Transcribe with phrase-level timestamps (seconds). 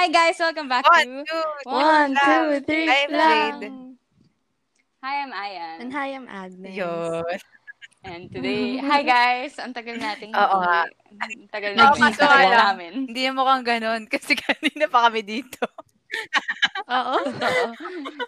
[0.00, 3.12] Hi guys, welcome back One, to two, One, two, three, I'm.
[3.12, 3.68] Jade.
[5.04, 5.76] Hi, I'm Ayan.
[5.76, 6.72] And hi, I'm Agnes.
[6.72, 7.20] Yun.
[8.00, 9.60] And today, hi guys!
[9.60, 10.88] Ang tagal nating Oo nga.
[11.20, 12.80] Ang tagal Oo, tagal lang.
[12.80, 12.92] namin.
[13.12, 15.68] Hindi mo mukhang ganun kasi kanina pa kami dito.
[16.88, 17.20] Oo.
[17.28, 17.64] Totoo.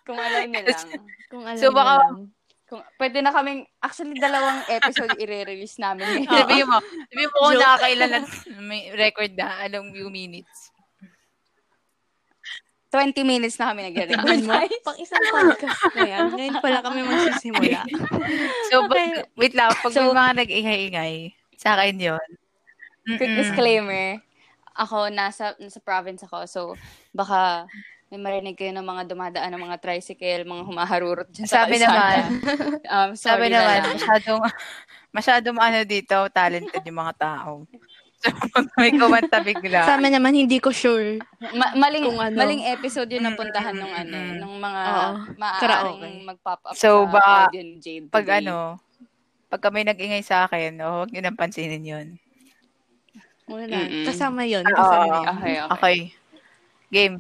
[0.05, 0.89] Kung alam niyo lang.
[1.33, 2.37] Kung alam So, so, baka- lang.
[2.69, 6.29] Kung, pwede na kaming, actually, dalawang episode i-release namin.
[6.29, 8.21] Sabihin mo, sabihin mo kung nakakailan na
[8.61, 10.72] may record na, anong few minutes.
[12.93, 14.21] 20 minutes na kami nag-record.
[14.45, 14.53] mo,
[14.85, 16.25] pang isang podcast na yan.
[16.31, 17.81] Ngayon pala kami magsisimula.
[18.69, 18.89] So, Okay.
[18.89, 21.13] pag, wait lang, pag So- may mga nag-ingay-ingay,
[21.55, 22.29] sa akin yun.
[23.11, 23.41] Quick Mm-mm.
[23.43, 24.21] disclaimer,
[24.73, 26.61] ako, nasa, nasa province ako, so
[27.11, 27.65] baka
[28.09, 31.89] may marinig kayo ng mga dumadaan ng mga tricycle, mga humaharurot dyan sa Sabi kalsada.
[31.89, 32.21] naman,
[32.93, 33.93] Um, sorry sabi na naman, lang.
[33.95, 34.41] masyadong,
[35.11, 37.65] masyadong ano dito, talented yung mga tao.
[38.23, 41.19] Pag may kumanta bigla, Sa amin naman, hindi ko sure.
[41.53, 42.37] Ma- maling, Kung ano.
[42.37, 46.09] maling episode yun na Mm, puntahan mm, nung ano, nung mga Oo, maaaring karaoke.
[46.25, 48.39] mag-pop up So, sa baka audio ni Jade pag today.
[48.41, 48.79] ano,
[49.49, 52.07] pag may nag-ingay sa akin, oh, huwag nyo nang pansinin yun.
[53.45, 53.75] Wala.
[53.77, 54.07] Mm-mm.
[54.07, 54.63] Kasama yun.
[54.63, 54.73] Oo.
[54.73, 55.25] Kasama yun.
[55.29, 55.73] Okay, okay.
[55.73, 55.97] Okay.
[56.89, 57.15] Game.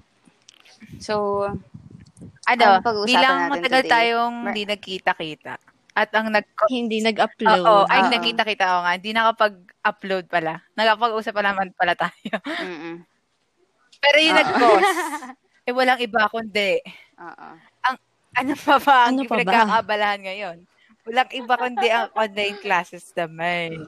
[0.98, 1.46] So,
[2.42, 3.92] Ano, Anong pag-uusapan bilang natin matagal today?
[3.92, 5.54] tayong Mer- hindi nagkita-kita.
[5.92, 7.60] At ang nag Hindi nag-upload.
[7.60, 8.10] Oo, ay Oo.
[8.10, 8.92] nagkita-kita ako nga.
[8.96, 9.10] Hindi
[9.82, 10.62] nakapag-upload pala.
[10.78, 12.34] Nakapag-usap pa naman pala tayo.
[12.46, 12.96] mm
[14.02, 14.40] Pero yung Oo.
[14.42, 14.92] nag-post,
[15.62, 16.74] eh walang iba kundi,
[17.22, 17.48] Oo.
[18.34, 19.38] ano pa ba ang Ano pa ba?
[19.38, 20.58] pinagkakabalahan ngayon?
[21.06, 23.86] Walang iba kundi ang online classes naman.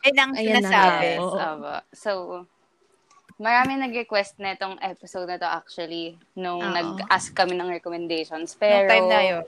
[0.00, 0.96] Eh, nang Ayan na sinasabi.
[0.96, 1.12] nga.
[1.20, 1.74] Yes, aba.
[1.92, 2.10] So,
[3.36, 6.72] marami nag-request na itong episode na to actually nung Oo.
[6.72, 8.56] nag-ask kami ng recommendations.
[8.56, 9.44] Nung Pero, time na yun.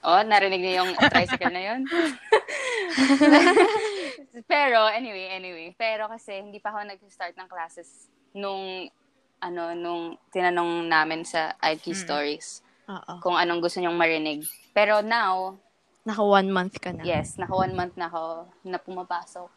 [0.00, 1.80] Oh, narinig niyo yung tricycle na yun?
[4.46, 5.74] pero, anyway, anyway.
[5.74, 8.86] Pero kasi, hindi pa ako nag-start ng classes nung,
[9.38, 11.98] ano, nung tinanong namin sa IQ Mm.
[11.98, 12.48] Stories
[12.86, 13.14] Oo.
[13.18, 14.44] kung anong gusto niyong marinig.
[14.70, 15.58] Pero now,
[16.00, 17.02] Naka one month ka na.
[17.02, 18.22] yes, naka one month na ako
[18.62, 19.50] na pumapasok.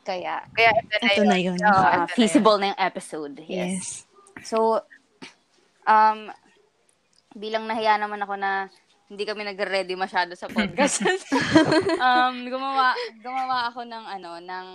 [0.00, 1.28] Kaya, Kaya ito na Ito yun.
[1.28, 1.56] na yun.
[1.56, 2.08] Ito na yun.
[2.10, 3.34] feasible na yung episode.
[3.44, 3.44] Yes.
[3.44, 3.86] Yes.
[4.42, 4.80] So,
[5.84, 6.32] um,
[7.30, 8.72] bilang nahiya naman ako na
[9.08, 11.00] hindi kami nag-ready masyado sa podcast.
[12.06, 12.92] um, gumawa,
[13.24, 14.66] gumawa ako ng ano, ng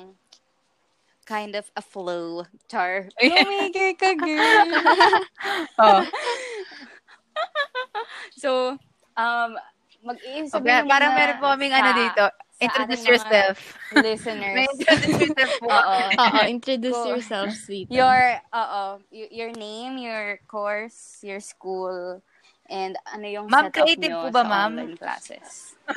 [1.24, 2.44] kind of a flow.
[2.68, 3.08] Char.
[3.22, 4.70] Tumigil ka, girl.
[5.76, 6.06] Oh.
[8.38, 8.50] so,
[9.18, 9.52] um,
[10.06, 12.24] mag-iisip Okay, parang meron po kaming ano dito.
[12.62, 13.58] Introduce yourself.
[13.92, 14.56] listeners.
[14.56, 15.68] May introduce yourself po.
[15.68, 15.98] Oo.
[16.16, 17.92] Oo, introduce yourself, sweet.
[17.92, 22.24] Your, oo, your name, your course, your school,
[22.70, 24.72] and ano yung Ma'am, setup creative nyo po ba, sa ma'am?
[24.72, 25.48] online classes.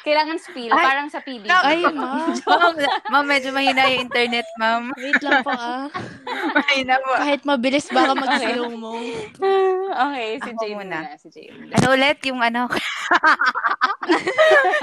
[0.00, 1.44] Kailangan spiel, Ay, parang sa PBB.
[1.46, 2.32] Ay, ma'am,
[3.12, 4.88] ma'am, medyo mahina yung internet, ma'am.
[4.96, 5.92] Wait lang po ah.
[6.56, 7.20] mahina po.
[7.20, 8.96] Kahit mabilis, baka mag-slow mo.
[9.92, 10.98] okay, si Ako Jade muna.
[11.04, 11.18] muna.
[11.20, 11.52] Si Jade.
[11.76, 12.62] Ano ulit yung ano?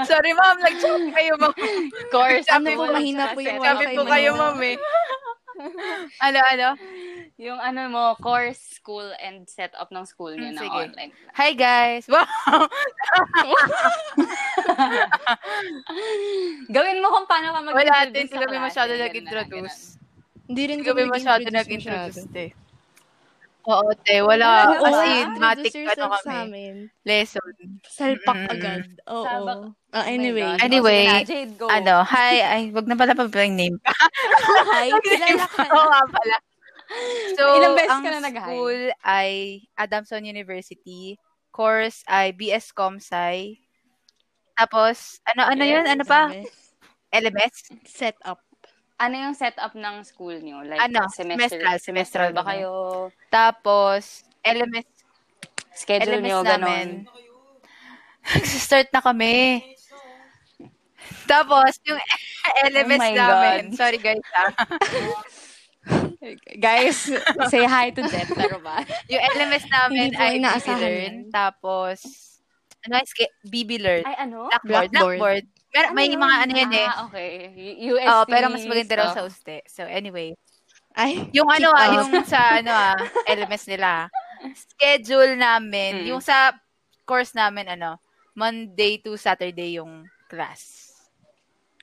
[0.06, 0.56] Sorry, ma'am.
[0.62, 1.54] Nag-joke kayo, ma'am.
[2.14, 2.46] Course.
[2.46, 4.76] Ano sabi po, mahina po yung Sabi wifi po kayo, ma'am, eh.
[6.26, 6.68] Ano, ano?
[7.46, 10.80] Yung ano mo, course, school, and setup ng school nyo Hmm, na sige.
[10.90, 11.12] online.
[11.34, 12.04] Hi, guys.
[12.10, 12.66] Wow!
[16.68, 18.26] Gawin mo kung paano ka mag-introduce Wala din.
[18.26, 18.66] sa Hindi kami klase.
[18.66, 19.78] masyado nag-introduce.
[20.48, 22.46] Hindi rin kami masyado nag-introduce te.
[23.68, 24.16] Oo, te.
[24.18, 24.48] Wala.
[24.74, 25.30] Oo, Kasi, ah.
[25.36, 26.40] matic, Introduce ano kami.
[27.04, 27.50] Lesson.
[27.84, 28.52] Salpak Mm-mm.
[28.52, 28.82] agad.
[29.06, 29.24] Oo.
[29.24, 29.77] Sabak.
[29.88, 30.44] Ah, Oh my anyway.
[30.44, 30.60] God.
[30.60, 31.66] Anyway, Oh, Jade, go.
[31.66, 32.36] Ano, hi.
[32.40, 33.76] Ay, wag na pala pa yung name.
[34.76, 35.72] Hi, kilala ka na.
[35.72, 36.36] Oo pala.
[37.36, 38.44] So, Ilang beses ang ka na nag-hi?
[38.44, 39.30] school ay
[39.76, 41.16] Adamson University.
[41.48, 43.60] Course ay BS Comsci.
[44.54, 45.84] Tapos, ano, ano yun?
[45.84, 46.32] Ano pa?
[47.08, 47.72] LMS?
[47.84, 48.44] Setup.
[48.98, 50.60] Ano yung setup ng school nyo?
[50.64, 53.08] Like, Ano, semester, semestral, semestral ba kayo?
[53.30, 54.84] Tapos, LMS,
[55.72, 56.58] Schedule LMS nyo, namin.
[56.58, 56.90] ganon.
[58.44, 59.62] Start na kami.
[61.28, 62.00] Tapos, yung
[62.64, 63.60] LMS Oh namin.
[63.68, 63.76] God.
[63.76, 64.24] Sorry guys.
[64.34, 64.50] ah.
[66.58, 67.08] Guys,
[67.48, 68.28] say hi to Jet.
[68.28, 68.82] Pero ba?
[69.12, 71.14] yung LMS namin ay BB inaasahan Learn.
[71.30, 71.98] Tapos,
[72.84, 74.04] ano, ske- BB Learn.
[74.04, 74.50] Ay, ano?
[74.50, 74.90] Blackboard.
[74.90, 75.16] Blackboard.
[75.16, 75.44] Blackboard.
[75.68, 76.20] Pero may yun?
[76.20, 76.88] mga ano yan eh.
[76.88, 77.30] Ah, okay.
[77.78, 79.64] UST Oo, pero mas maganda raw sa uste.
[79.64, 80.34] So, anyway.
[80.92, 84.10] Ay, Yung ano ah, yung sa ano ah, LMS nila.
[84.52, 86.06] Schedule namin, Mm.
[86.10, 86.52] yung sa
[87.04, 87.96] course namin ano,
[88.34, 90.77] Monday to Saturday yung class.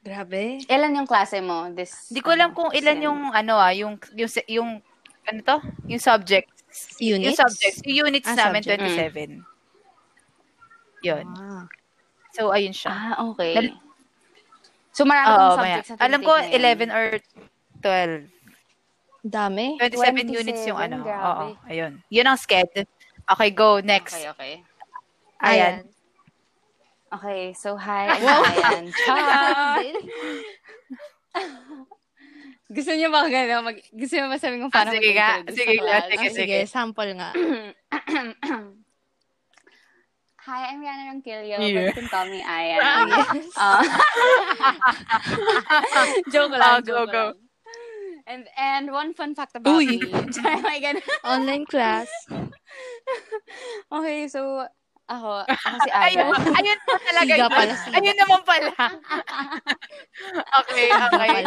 [0.05, 0.61] Grabe.
[0.69, 1.65] Ilan yung klase mo?
[1.73, 4.77] This, Hindi ko alam kung ilan yung ano ah, yung yung se- yung
[5.25, 5.57] ano to?
[5.89, 6.53] Yung subjects.
[7.01, 7.39] Yung Units?
[7.39, 8.85] subjects, yung units Ah, namin subject.
[8.85, 9.41] 27.
[11.01, 11.25] Yun.
[11.33, 11.65] Ah.
[12.31, 12.91] So ayun siya.
[12.91, 13.53] Ah, okay.
[13.55, 13.79] Nal-
[14.91, 15.75] so, marami Oo, kong maya.
[15.81, 16.87] subjects na Alam ko tinitake ngayon.
[16.87, 17.05] 11 or
[17.81, 18.29] 12.
[19.25, 19.65] Dami.
[19.81, 20.97] 27, units yung 27, ano.
[21.01, 21.25] grabe.
[21.25, 21.93] Oo, ayun.
[22.07, 22.85] Yun ang sked.
[23.25, 23.81] Okay, go.
[23.81, 24.13] Next.
[24.13, 24.53] Okay, okay.
[25.41, 25.89] Ayan.
[27.15, 28.11] Okay, so hi,
[28.75, 28.91] I'm.
[28.91, 29.79] Ciao!
[32.75, 33.61] Gusto niyo ba gano'n?
[33.63, 35.85] Mag, gusto niyo ba sabihin kung Ah, paano sige mag-introduce Sige sa nga.
[35.85, 36.03] class?
[36.11, 37.31] Sige, Ah, sige, sample nga.
[40.45, 41.61] Hi, I'm Rihanna Ronquillo, Yeah.
[41.61, 42.81] but you can call me Ayan.
[43.55, 43.81] Uh,
[46.33, 47.23] joke lang, Ah, go, joke go.
[47.31, 47.37] lang.
[48.25, 50.01] And and one fun fact about Uy.
[50.01, 50.09] me.
[50.33, 50.97] Sorry, my.
[51.23, 52.09] Online class.
[53.93, 54.65] Okay, so
[55.05, 56.55] ako, ako si Ayun, Ayan.
[56.57, 57.33] ayun po talaga.
[57.33, 57.95] Siga pala, siga.
[58.01, 58.71] Ayun naman pala.
[60.65, 61.43] okay, okay.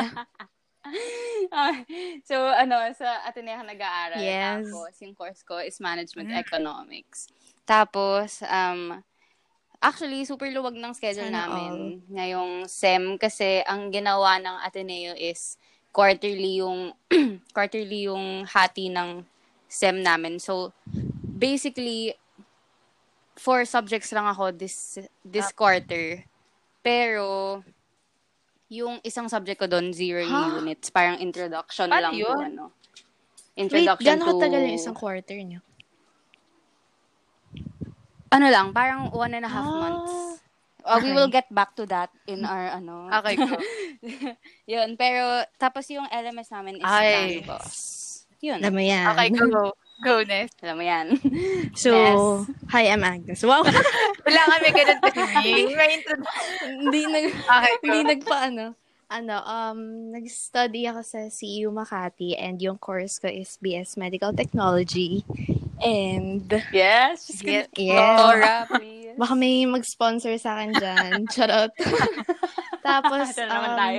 [2.25, 4.23] So, ano, sa Ateneo nag-aaral.
[4.23, 4.71] Yes.
[4.71, 6.39] Tapos, yung course ko is Management Mm.
[6.39, 7.29] Economics.
[7.67, 9.03] Tapos, um,
[9.83, 15.59] actually, super luwag ng schedule Sana namin ngayong SEM kasi ang ginawa ng Ateneo is
[15.93, 16.95] quarterly yung
[17.57, 19.27] quarterly yung hati ng
[19.69, 20.41] SEM namin.
[20.41, 20.73] So,
[21.21, 22.17] basically,
[23.39, 26.27] four subjects lang ako this this quarter.
[26.83, 27.63] Pero,
[28.69, 30.61] yung isang subject ko doon, zero Huh?
[30.61, 30.91] units.
[30.91, 32.39] Parang introduction Paano lang to, yun?
[32.53, 32.65] ano.
[32.69, 34.31] Wait, Introduction gano'n to...
[34.37, 35.61] katagal yung isang quarter niyo?
[38.29, 40.13] Ano lang, parang one and a half Ah, months.
[40.85, 41.13] Uh, We okay.
[41.13, 43.09] will get back to that in our, ano.
[43.11, 43.35] Okay,
[44.73, 47.43] yun, pero, tapos yung LMS namin is Ay.
[48.39, 48.63] Yun.
[48.63, 49.05] Alam mo yan.
[49.11, 49.75] Okay, go.
[49.99, 50.55] Go, Ness.
[50.63, 51.07] Alam mo yan.
[51.79, 52.19] So, Yes.
[52.71, 53.43] hi, I'm Agnes.
[53.43, 53.63] Wow.
[54.27, 55.75] Wala kami ganun kasi.
[55.75, 56.27] May intro-
[56.67, 58.65] hindi nag, Okay, hindi nagpaano.
[59.09, 59.81] Ano, um,
[60.13, 65.25] nag-study ako sa CU Makati and yung course ko is BS Medical Technology.
[65.81, 67.25] And, yes.
[67.27, 67.67] Just Yes.
[67.73, 67.95] yes.
[67.97, 69.15] Laura, please.
[69.17, 71.27] Baka may mag-sponsor sa akin dyan.
[72.81, 73.99] Tapos, Ito na naman um, tayo.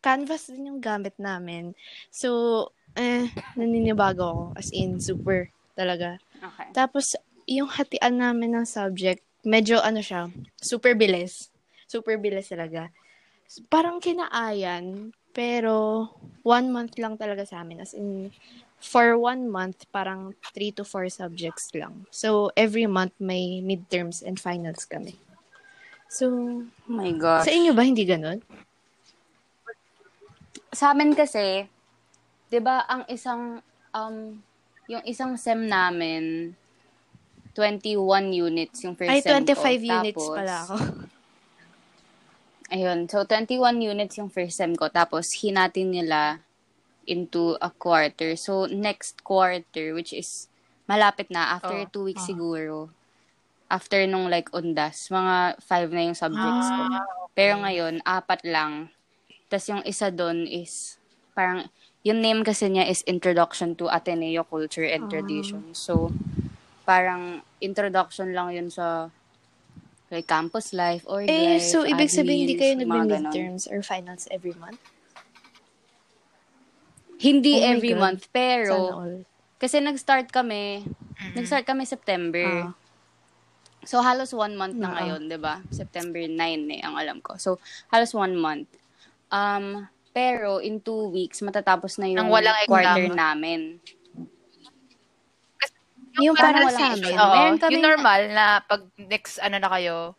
[0.00, 1.72] canvas din yung gamit namin.
[2.10, 4.44] So, eh, naninibago ako.
[4.58, 6.18] As in, super talaga.
[6.38, 6.68] Okay.
[6.70, 11.50] Tapos, yung hatian namin ng subject, medyo ano siya, super bilis.
[11.84, 12.88] Super bilis talaga.
[13.68, 16.08] Parang kinaayan, pero
[16.46, 17.84] one month lang talaga sa amin.
[17.84, 18.32] As in,
[18.80, 22.08] for one month, parang three to four subjects lang.
[22.08, 25.18] So, every month may midterms and finals kami.
[26.08, 26.30] So,
[26.86, 27.48] Oh my gosh.
[27.48, 28.40] sa inyo ba hindi ganun?
[30.74, 31.70] sa amin kasi,
[32.54, 33.58] 'di ba, ang isang
[33.90, 34.38] um
[34.86, 36.54] yung isang SEM namin
[37.58, 39.90] 21 units yung first Ay, SEM 25 ko.
[39.98, 40.74] units Tapos, pala ako.
[42.70, 46.38] Ayun, so 21 units yung first SEM ko tapos hinatin nila
[47.10, 48.38] into a quarter.
[48.38, 50.46] So next quarter which is
[50.86, 52.30] malapit na after Oh, two weeks oh.
[52.30, 52.76] siguro.
[53.66, 56.82] After nung like undas, mga five na yung subjects ko.
[56.86, 57.02] Ah,
[57.34, 58.92] Pero ngayon, apat lang.
[59.50, 61.00] Tapos yung isa doon is,
[61.34, 61.66] parang,
[62.04, 65.10] yung name kasi niya is Introduction to Ateneo Culture and Ah.
[65.10, 65.72] Tradition.
[65.72, 66.12] So,
[66.84, 69.08] parang introduction lang yun sa
[70.12, 74.52] like campus life or Eh, life, so ibig sabihin hindi kayo nagbe-midterms or finals every
[74.54, 74.78] month?
[77.16, 78.00] Hindi Oh every God.
[78.04, 79.00] month, pero
[79.56, 80.84] kasi nag-start kami,
[81.32, 82.68] nag-start kami September.
[82.68, 82.76] Ah.
[83.84, 84.96] So, halos one month na Oo.
[84.96, 85.60] ngayon, di ba?
[85.72, 87.36] September 9 eh, ang alam ko.
[87.40, 88.68] So, halos one month.
[89.28, 92.70] Um, pero, in two weeks, matatapos na yung walang exam.
[92.70, 93.82] quarter namin.
[96.16, 97.18] Yung parang parang walang sa exam.
[97.18, 100.14] Oo, Meron kaming- yung normal na pag next ano na kayo.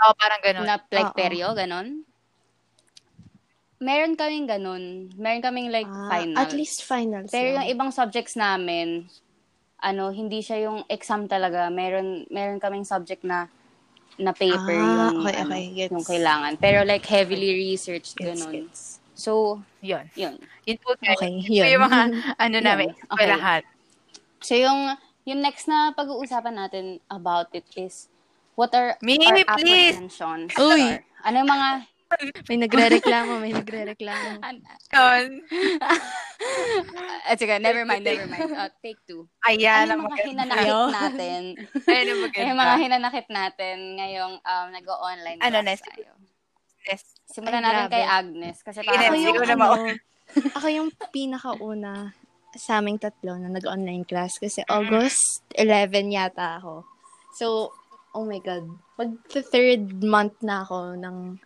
[0.00, 0.64] Oo, parang ganun.
[0.64, 1.18] Na like Oo.
[1.18, 2.06] peryo, ganon.
[3.80, 4.84] Meron kaming ganon.
[5.18, 6.38] Meron kaming like Ah, final.
[6.38, 7.28] At least finals.
[7.28, 7.72] Pero yung lang.
[7.74, 9.10] ibang subjects namin,
[9.80, 11.66] ano, hindi siya yung exam talaga.
[11.66, 13.50] Meron meron kaming subject na
[14.20, 15.92] na paper Ah, yung okay, ano, okay, gets.
[15.92, 16.52] yung kailangan.
[16.56, 18.52] Pero like heavily researched Gets, ganon.
[18.54, 18.80] gets.
[19.12, 20.08] So, Yun.
[20.14, 20.36] yun.
[20.64, 20.92] Yun po.
[20.94, 21.66] Okay, Yun yun.
[21.72, 22.00] yung mga
[22.44, 22.88] ano namin.
[23.10, 23.28] Okay.
[23.28, 23.62] lahat.
[24.40, 28.08] So yung yung next na pag-uusapan natin about it is
[28.56, 29.92] what are Me, our please.
[29.96, 30.52] apprehensions?
[30.56, 30.96] Uy.
[30.96, 31.68] or Ano yung mga
[32.50, 34.42] May nagre-reklamo, may nagre-reklamo.
[34.90, 35.26] Yun.
[37.22, 38.50] Ah, sige, never mind, never mind.
[38.50, 39.28] Uh, take two.
[39.46, 40.80] Ayan ano ang yung mga hinanakit Ayo.
[40.90, 41.42] natin?
[41.86, 42.48] Ayan Ano maganda.
[42.48, 45.80] yung mga hinanakit natin ngayong um, nag-online Ano, class Nes?
[45.84, 46.10] tayo?
[46.82, 47.02] Yes.
[47.28, 47.94] Simulan Ay, natin grabe.
[47.94, 48.56] kay Agnes.
[48.64, 49.66] Kasi parang Ako yung, ano,
[50.56, 51.94] ako yung pinakauna
[52.50, 56.82] sa aming tatlo na nag-online class kasi August 11 yata ako.
[57.36, 57.70] So,
[58.10, 58.66] oh my God.
[58.98, 61.38] Mag third month na ako ng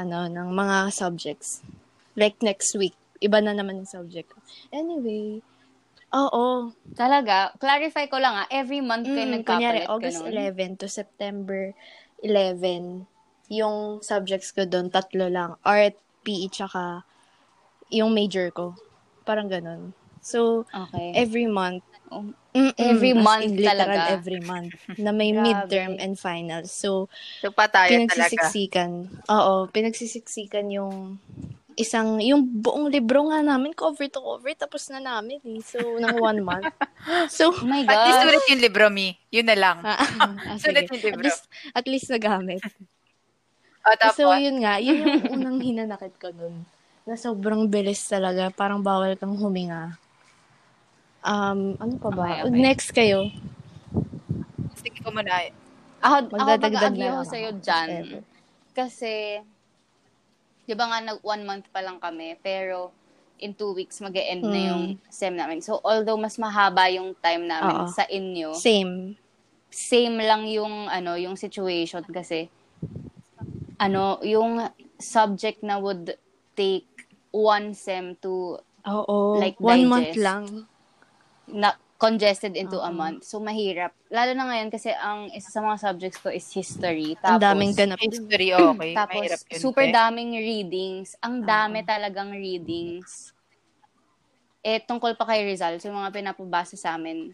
[0.00, 1.60] ano, ng mga subjects.
[2.16, 2.96] Like next week.
[3.20, 4.32] Iba na naman yung subject.
[4.72, 5.44] Anyway,
[6.10, 6.72] oo.
[6.96, 9.92] talaga, clarify ko lang ah, every month kayo Mm, kunyari, nagkapalit.
[9.92, 10.76] August ganun?
[10.76, 11.76] 11 to September
[12.24, 13.04] 11,
[13.50, 15.56] yung subjects ko doon, tatlo lang.
[15.64, 17.02] Art, PE, tsaka
[17.90, 18.76] yung major ko.
[19.24, 19.92] parang ganun.
[20.20, 21.16] So, Okay.
[21.16, 24.18] every month, Oh, mm-mm, Every month in, talaga.
[24.18, 26.74] every month, na may midterm and finals.
[26.74, 27.06] So,
[27.38, 28.50] So, patayan talaga.
[28.50, 28.90] pinagsisiksikan.
[29.30, 31.22] Oo, pinagsisiksikan yung
[31.78, 35.62] isang, yung buong libro nga namin, cover to cover, tapos na namin eh.
[35.62, 36.70] So, ng one month.
[37.32, 38.28] So, oh my At least God.
[38.28, 39.16] ulit yung libro, Mi.
[39.32, 39.78] Yun na lang.
[39.88, 39.96] ah,
[40.50, 40.92] ah, Sulit sige.
[40.92, 41.16] yung libro.
[41.16, 42.60] At least, at least nagamit.
[43.86, 46.68] O, tapos, So, yun nga, yun yung unang hinanakit ko nun.
[47.08, 48.52] Na sobrang bilis talaga.
[48.52, 49.96] Parang bawal kang huminga.
[51.20, 52.24] Um, ano pa ba?
[52.24, 52.60] Okay, okay.
[52.60, 53.28] Next kayo.
[54.80, 55.52] sige ko muna.
[56.00, 57.88] Ako, ako Magdadagdag mag-agree na ako sa'yo ako, dyan.
[57.92, 58.20] whatever.
[58.72, 59.12] Kasi,
[60.64, 62.88] di ba nga, nag one month pa lang kami, pero
[63.36, 64.68] in two weeks, mag end na Hmm.
[64.70, 65.60] yung SEM namin.
[65.60, 67.88] So, although mas mahaba yung time namin Oo.
[67.88, 69.16] sa inyo, Same.
[69.68, 72.48] same lang yung, ano, yung situation kasi,
[73.76, 74.60] ano, yung
[74.96, 76.16] subject na would
[76.56, 76.88] take
[77.32, 78.56] one SEM to
[78.88, 79.36] Oo.
[79.36, 79.92] Like, one digest.
[79.92, 80.44] month lang.
[81.52, 82.96] Na congested into a Oo.
[82.96, 83.28] month.
[83.28, 83.92] So, mahirap.
[84.08, 87.12] Lalo na ngayon kasi ang isa sa mga subjects ko is history.
[87.20, 87.98] Ang Tapos, daming ganap.
[88.00, 88.96] History, okay.
[88.96, 89.60] Tapos, Mahirap yun.
[89.60, 89.92] super te.
[89.92, 91.12] daming readings.
[91.20, 93.36] Ang dami talagang readings.
[94.60, 97.32] Eh, tungkol pa kay Rizal, so yung mga pinapabasa sa amin,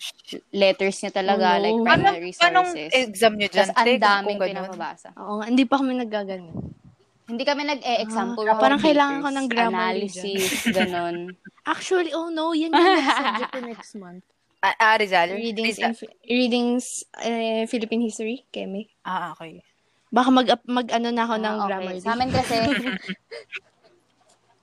[0.54, 1.62] letters niya talaga, Oh, no.
[1.66, 2.90] like Paano, primary paanong sources.
[2.94, 3.66] exam nyo dyan?
[3.66, 5.08] Tapos, ang daming pinapabasa.
[5.18, 6.54] Oo hindi pa kami naggaganyan.
[7.26, 11.16] Hindi kami nag-e-exam, Ah, parang papers, kailangan ko ng Grammarly Analysis, ganun.
[11.66, 14.24] Actually, oh no, yan yung next subject ko next month.
[14.62, 15.34] Ah, ah, Rizal?
[15.34, 15.90] Readings, Rizal.
[15.90, 16.84] in, readings
[17.18, 18.86] eh, Philippine history, Kemi.
[19.02, 19.62] Ah, okay.
[20.06, 21.94] Baka mag, mag ano na ako ng Ah, grammar.
[21.98, 22.56] Sa amin kasi,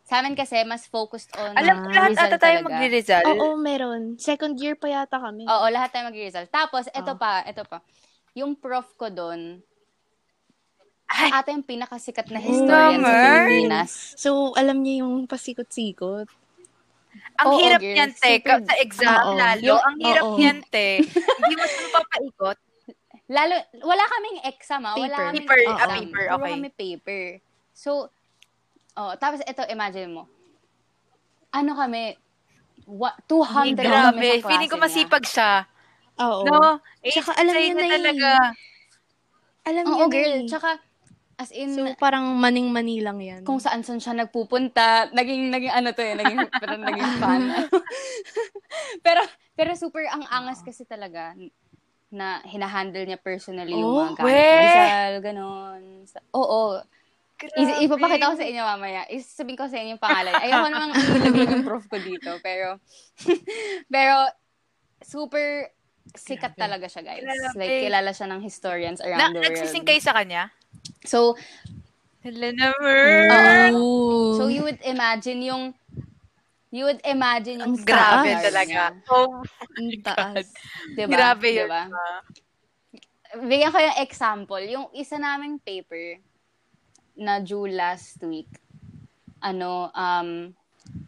[0.08, 3.24] sa amin kasi, mas focused on Alam ko ah, lahat Rizal ata tayo magre-Rizal.
[3.28, 4.02] Oo, meron.
[4.16, 5.44] Second year pa yata kami.
[5.44, 6.48] Oo, lahat tayo mag-result.
[6.48, 7.20] Tapos, ito Oh.
[7.20, 7.84] pa, ito pa.
[8.34, 9.60] Yung prof ko doon,
[11.06, 11.30] Ay.
[11.30, 13.46] ata yung pinakasikat na historian sa Naman.
[13.46, 13.92] Pilipinas.
[14.16, 16.26] So, alam niyo yung pasikot-sikot.
[17.36, 18.32] Ang Oo, hirap niyan, te.
[18.40, 19.34] Super- Sa exam, Oo.
[19.36, 19.62] lalo.
[19.64, 20.38] Yung- ang hirap oo.
[20.38, 20.88] niyan, te.
[21.40, 22.58] Hindi mo siya mapapaikot.
[23.26, 24.96] Lalo, wala kaming exam, ah.
[24.96, 25.78] Wala kaming Paper, exam.
[25.80, 26.52] ah, paper, okay.
[26.52, 27.24] kami paper.
[27.72, 27.90] So,
[28.94, 30.24] oh, tapos ito, imagine mo.
[31.50, 32.18] Ano kami,
[32.88, 33.86] wa, 200 kami Grabe.
[33.86, 34.84] sa klase Feeling ko niya.
[34.84, 35.52] masipag siya.
[36.16, 36.42] Oo.
[36.44, 36.58] No?
[37.00, 38.30] Eh, Tsaka alam niya na na talaga.
[39.64, 40.34] Alam Oo, niyo na girl.
[40.36, 40.46] eh.
[40.46, 40.70] Tsaka,
[41.36, 43.42] as in, So, parang maning-mani lang yan.
[43.42, 45.10] kung saan-saan siya nagpupunta.
[45.12, 47.42] Naging, naging ano to eh, naging, pero naging fan.
[49.06, 49.22] pero,
[49.54, 51.34] pero super ang angas kasi talaga
[52.10, 55.82] na hinahandle niya personally yung Oh, mga gamit Rizal, ganon.
[56.32, 56.78] Oo.
[57.34, 57.58] Grabe.
[57.58, 59.02] I- ipapakita ko sa inyo mamaya.
[59.10, 60.34] Isasabihin ko sa inyo yung pangalan.
[60.38, 62.38] Ayoko namang ilaglag yung prof ko dito.
[62.40, 62.78] Pero,
[63.90, 64.16] pero,
[65.02, 65.74] super
[66.14, 67.26] sikat talaga siya, guys.
[67.26, 67.58] Grabe.
[67.58, 69.46] Like, kilala siya ng historians Na, around the world.
[69.50, 70.54] nagsising kayo sa kanya?
[71.04, 71.36] So,
[72.24, 73.76] Hello naman.
[73.76, 74.40] Oo.
[74.40, 75.64] So, you would imagine yung,
[76.70, 78.44] you would imagine yung Ang Grabe taas.
[78.48, 78.80] talaga.
[79.12, 79.44] Oh,
[79.76, 80.48] Ang taas.
[80.96, 81.12] Diba?
[81.12, 81.68] grabe yun.
[81.68, 81.92] Diba?
[81.92, 82.24] ah.
[83.36, 84.64] Bigyan ko yung example.
[84.64, 86.16] Yung isa naming paper
[87.14, 88.48] na due last week,
[89.38, 90.48] ano, um,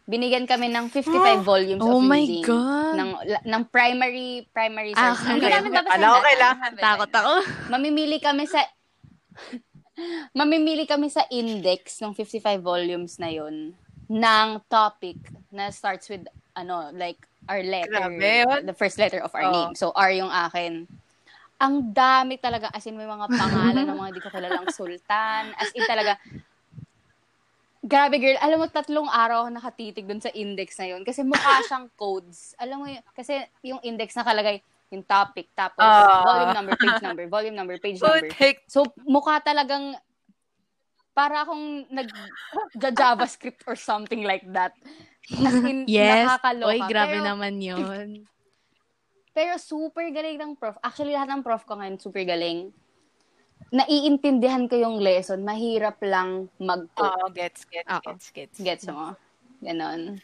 [0.04, 1.00] binigyan kami ng 55
[1.48, 2.44] volumes Oh of my reading.
[2.44, 2.92] God.
[2.92, 5.32] Ng, ng primary, primary Ah, source.
[5.32, 5.54] Hindi okay.
[5.56, 6.70] namin babasahin Alam ko kailangan.
[6.76, 7.32] Takot ako.
[7.72, 8.60] Mamimili kami sa
[10.38, 13.72] mamimili kami sa index ng 55 volumes na yon
[14.06, 15.18] ng topic
[15.50, 16.24] na starts with
[16.54, 17.90] ano like our letter.
[17.90, 19.52] Grabe, the first letter of our Oh.
[19.52, 19.72] name.
[19.74, 20.86] So R yung akin.
[21.56, 25.72] Ang dami talaga as in may mga pangalan ng mga di ko kilalang sultan as
[25.72, 26.20] in talaga.
[27.86, 31.06] Grabe girl, alam mo tatlong araw ako nakatitig dun sa index na yun.
[31.06, 32.52] Kasi mukha siyang codes.
[32.58, 36.22] Alam mo yun, kasi yung index nakalagay yung topic, tapos Ah.
[36.22, 38.30] volume number, page number, volume number, page number.
[38.30, 38.62] Putik.
[38.66, 39.98] So, mukha talagang
[41.10, 44.76] para akong nag-JavaScript or something like that.
[45.26, 46.28] As in, Yes.
[46.28, 46.70] nakakaloka.
[46.70, 47.78] Oy, grabe pero, naman yun.
[49.36, 50.80] Pero super galing ng prof.
[50.80, 52.72] Actually, lahat ng prof ko ngayon super galing.
[53.68, 55.44] Naiintindihan ko yung lesson.
[55.44, 57.04] Mahirap lang mag-code.
[57.20, 58.00] Oo, gets, gets, Oo.
[58.00, 58.56] gets, gets.
[58.56, 59.12] Gets mo?
[59.60, 60.16] Ganon.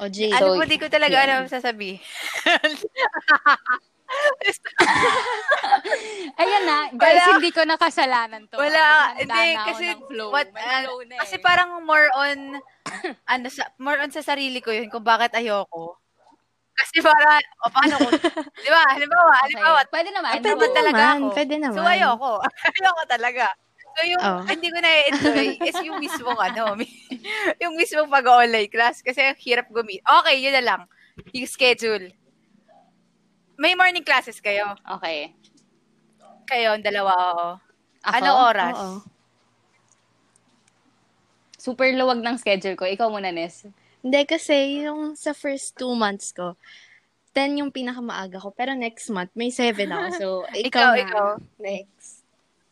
[0.00, 0.32] O, Jay.
[0.32, 1.24] Ano So, po, di ko talaga yun.
[1.24, 2.00] alam sasabihin.
[6.40, 6.78] Ayan na.
[6.92, 7.32] Guys, Wala.
[7.38, 8.56] hindi ko nakasalanan to.
[8.60, 10.30] Wala, hindi, kasi, flow.
[10.32, 11.42] what, flow na kasi eh.
[11.42, 12.60] parang more on,
[13.26, 15.96] ano, sa, more on sa sarili ko yun, kung bakit ayoko.
[16.76, 18.12] Kasi para, o paano kung,
[18.64, 19.42] di ba, halimbawa, Okay.
[19.56, 20.30] halimbawa, Pwede naman.
[20.36, 20.74] Ah, pwede Go.
[20.76, 21.32] talaga naman, ako.
[21.32, 21.76] pwede naman.
[21.76, 22.32] So, ayoko.
[22.76, 23.46] ayoko talaga.
[23.96, 24.44] So, yung Oh.
[24.44, 26.76] hindi ko na-enjoy is yung mismong, ano,
[27.64, 29.00] yung mismong pag-online class.
[29.00, 30.04] Kasi hirap gumit.
[30.04, 30.80] Okay, yun na lang.
[31.32, 32.12] Yung schedule.
[33.56, 34.76] May morning classes kayo.
[35.00, 35.32] Okay.
[36.46, 37.48] Kayo, ang dalawa, oo.
[38.04, 38.14] Ako?
[38.20, 38.76] Anong oras?
[38.76, 38.98] Oo.
[41.56, 42.86] Super luwag ng schedule ko.
[42.86, 43.66] Ikaw muna, Nes.
[44.04, 46.54] Hindi, kasi yung sa first two months ko,
[47.34, 48.54] 10 yung pinakamaaga ko.
[48.54, 50.06] Pero next month, may 7 ako.
[50.16, 51.02] So, ikaw, Ikaw, na.
[51.02, 51.26] ikaw.
[51.58, 52.22] Next.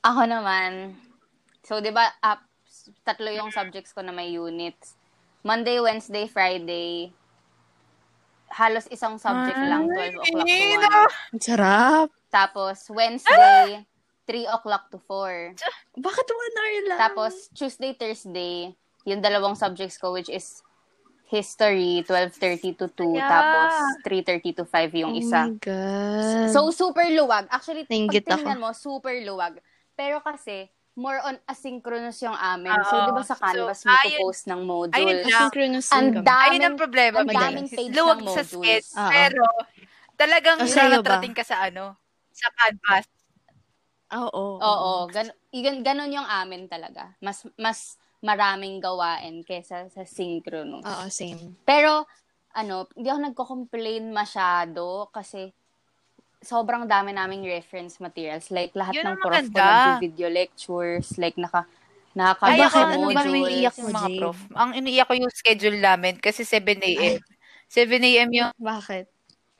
[0.04, 1.00] Ako naman,
[1.64, 2.44] so 'di ba up
[3.08, 5.00] tatlo yung subjects ko na may units.
[5.40, 7.08] Monday, Wednesday, Friday.
[8.54, 11.34] Halos isang subject lang, 12 o'clock to 1.
[11.34, 12.08] Ang sarap.
[12.30, 13.82] Tapos Wednesday,
[14.30, 15.58] 3 o'clock to 4.
[15.98, 16.98] Bakit one hour lang?
[17.02, 18.70] Tapos Tuesday, Thursday,
[19.02, 20.62] yung dalawang subjects ko which is
[21.26, 23.26] history 12:30 to 2 Yeah.
[23.26, 23.72] tapos
[24.06, 25.50] 3:30 to 5 yung oh isa.
[25.50, 26.46] my God.
[26.54, 27.50] So super luwag.
[27.50, 29.58] Actually, Nainggit pag tingnan mo, super luwag.
[29.98, 32.70] Pero kasi more on asynchronous yung amin.
[32.84, 33.04] So, Oo.
[33.04, 35.20] 'di ba sa Canvas So, mo ayun- post ng ayun module.
[35.24, 35.40] lang.
[35.44, 37.16] Synchronous Ang daming Ayun ang problema.
[37.20, 38.48] ang daming page Luwag ng sa modules.
[38.48, 38.88] sketch.
[38.96, 39.10] Oo.
[39.10, 39.42] Pero,
[40.14, 41.02] talagang O, sa'yo ba?
[41.02, 41.98] naratrating ka sa ano,
[42.30, 43.06] sa canvas.
[44.14, 44.44] Oo.
[44.56, 47.18] Oo, gan- gan- ganun yung amin talaga.
[47.18, 50.80] Mas mas maraming gawain kesa sa synchronous.
[50.80, 51.58] Oo, same.
[51.62, 52.06] Pero,
[52.50, 55.50] ano, hindi ako nagko-complain masyado kasi
[56.44, 58.52] sobrang dami naming reference materials.
[58.52, 61.16] Like, lahat Yun ng prof ko nag-video lectures.
[61.18, 61.66] Like, naka,
[62.14, 62.84] Ay, nakaka bakit?
[62.94, 64.38] Ano ba may iyak mo, Yung mga prof.
[64.54, 67.18] Ang iniiyak ko yung schedule namin kasi 7 a.m.
[67.66, 68.28] 7 a.m.
[68.30, 69.04] yung Bakit?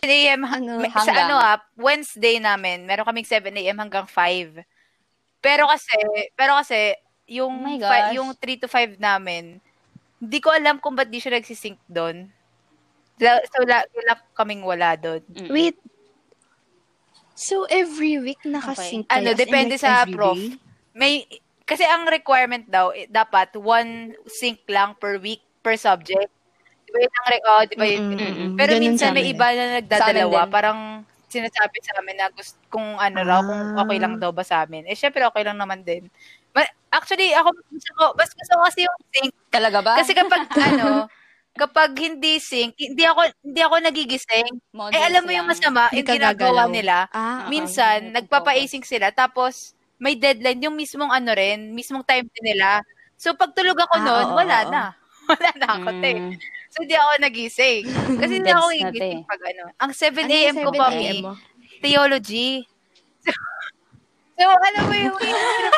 [0.04, 0.40] 7 a.m.
[0.46, 1.26] Ano, may- sa hanggang?
[1.26, 3.80] ano ah, Wednesday namin, meron kaming 7 a.m.
[3.80, 4.62] hanggang 5.
[5.42, 5.96] Pero kasi,
[6.38, 6.94] pero kasi,
[7.26, 9.58] yung, Oh fi- yung 3 to 5 namin,
[10.20, 12.28] hindi ko alam kung ba't di siya nagsisync doon.
[13.18, 15.22] So, so la, wala kaming wala doon.
[15.50, 15.78] Wait.
[17.34, 19.18] So, every week nakasync kayo?
[19.20, 20.38] Ano, As in, depende like, sa prof.
[20.38, 20.54] day?
[20.94, 21.26] May,
[21.66, 26.30] kasi ang requirement daw, eh, dapat one sync lang per week, per subject.
[26.86, 28.04] Di ba yun ang, re- oh, di ba yun?
[28.54, 32.94] Pero Ganun minsan sa may iba na nagdadalawa, parang sinasabi sa amin na gusto, kung
[32.94, 33.82] ano raw, kung Ah.
[33.82, 34.86] okay lang daw ba sa amin.
[34.86, 36.06] Eh, syempre okay lang naman din.
[36.94, 39.34] Actually, ako, gusto ko, mas gusto ko kasi yung sync.
[39.50, 39.98] Talaga ba?
[39.98, 41.10] Kasi kapag, ano,
[41.54, 44.48] kapag hindi sync, hindi ako, hindi ako nagigising.
[44.70, 48.14] Modules Eh, alam mo yung masama, yung ka ginagawa nila, Ah, minsan, okay.
[48.20, 52.82] nagpapa-async sila, tapos, may deadline, yung mismong ano rin, mismong time din nila.
[53.16, 54.70] So, pag tulog ako Ah, noon, oo, wala oo.
[54.70, 54.82] na.
[55.30, 56.12] Wala na ako, te.
[56.12, 56.32] Mm.
[56.68, 57.84] So, hindi ako nagising.
[58.20, 59.24] Kasi hindi ako na, gigising te.
[59.24, 59.62] pag ano.
[59.80, 60.56] Ang 7 Ano yung a.m.
[60.60, 60.86] ko 7 pa,
[61.24, 61.32] mo?
[61.80, 62.50] theology.
[63.24, 63.30] So,
[64.36, 65.74] so alam mo yung hirap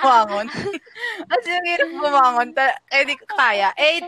[0.00, 0.46] bumangon.
[1.30, 3.74] Kasi yung hirap bumangon, ta- eh, di ko kaya.
[3.76, 4.00] Eh,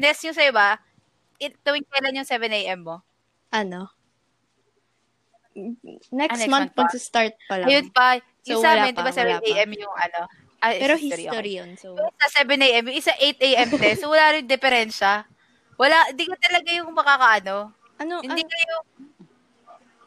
[0.00, 0.80] next yung sa'yo ba,
[1.36, 2.80] it, tuwing kailan yung 7 a.m.
[2.82, 2.96] mo?
[3.50, 3.92] Ano?
[5.52, 6.86] Next, next month, month pa.
[6.86, 7.68] pag-start pa lang.
[7.68, 9.46] Ayun pa, yung So, sa wala amin, di pa, ba 7 wala pa.
[9.50, 9.70] a.m.
[9.76, 10.20] yung ano?
[10.60, 11.58] Ah, Pero history, history, okay.
[11.58, 11.70] yun.
[11.74, 13.68] So, Yung isa 7 a.m., yung isa 8 a.m.
[13.74, 13.90] te.
[13.96, 15.24] So, wala rin diferensya.
[15.74, 17.56] Wala, di ka talaga yung makakaano.
[17.96, 18.76] ano, Hindi an- kayo,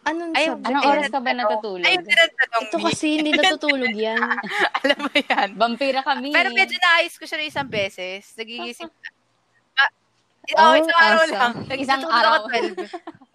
[0.04, 0.68] anong ay, subject?
[0.70, 1.40] Anong oras ka ba tanong.
[1.42, 1.86] natutulog?
[1.86, 4.20] Ang tanong, Ito kasi hindi natutulog yan.
[4.86, 5.48] Alam mo yan.
[5.56, 6.30] Vampira kami.
[6.30, 8.22] Pero medyo naayos ko siya ng isang beses.
[8.34, 8.90] Nagigising.
[10.52, 11.32] Ah, Oh, oh, isang araw asa.
[11.32, 11.52] lang.
[11.56, 12.32] Isang Nagising araw.
[12.34, 12.76] ako 12.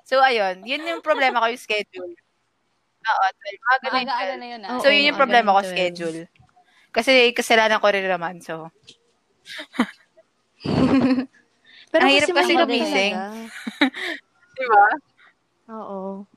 [0.04, 0.56] So, ayun.
[0.64, 2.12] Yun yung problema ko yung schedule.
[2.98, 3.56] Oo, 12.
[3.58, 4.70] Mga ganun Maaga-aga yung na yun ah.
[4.70, 5.76] Oo, So, yun yung problema ko, yung 12.
[5.76, 6.18] schedule.
[6.90, 8.68] Kasi kasalanan ko rin naman, so.
[11.88, 13.12] Pero Ang hirap kasi gumising.
[14.58, 14.86] Di ba?
[15.72, 16.28] Oo.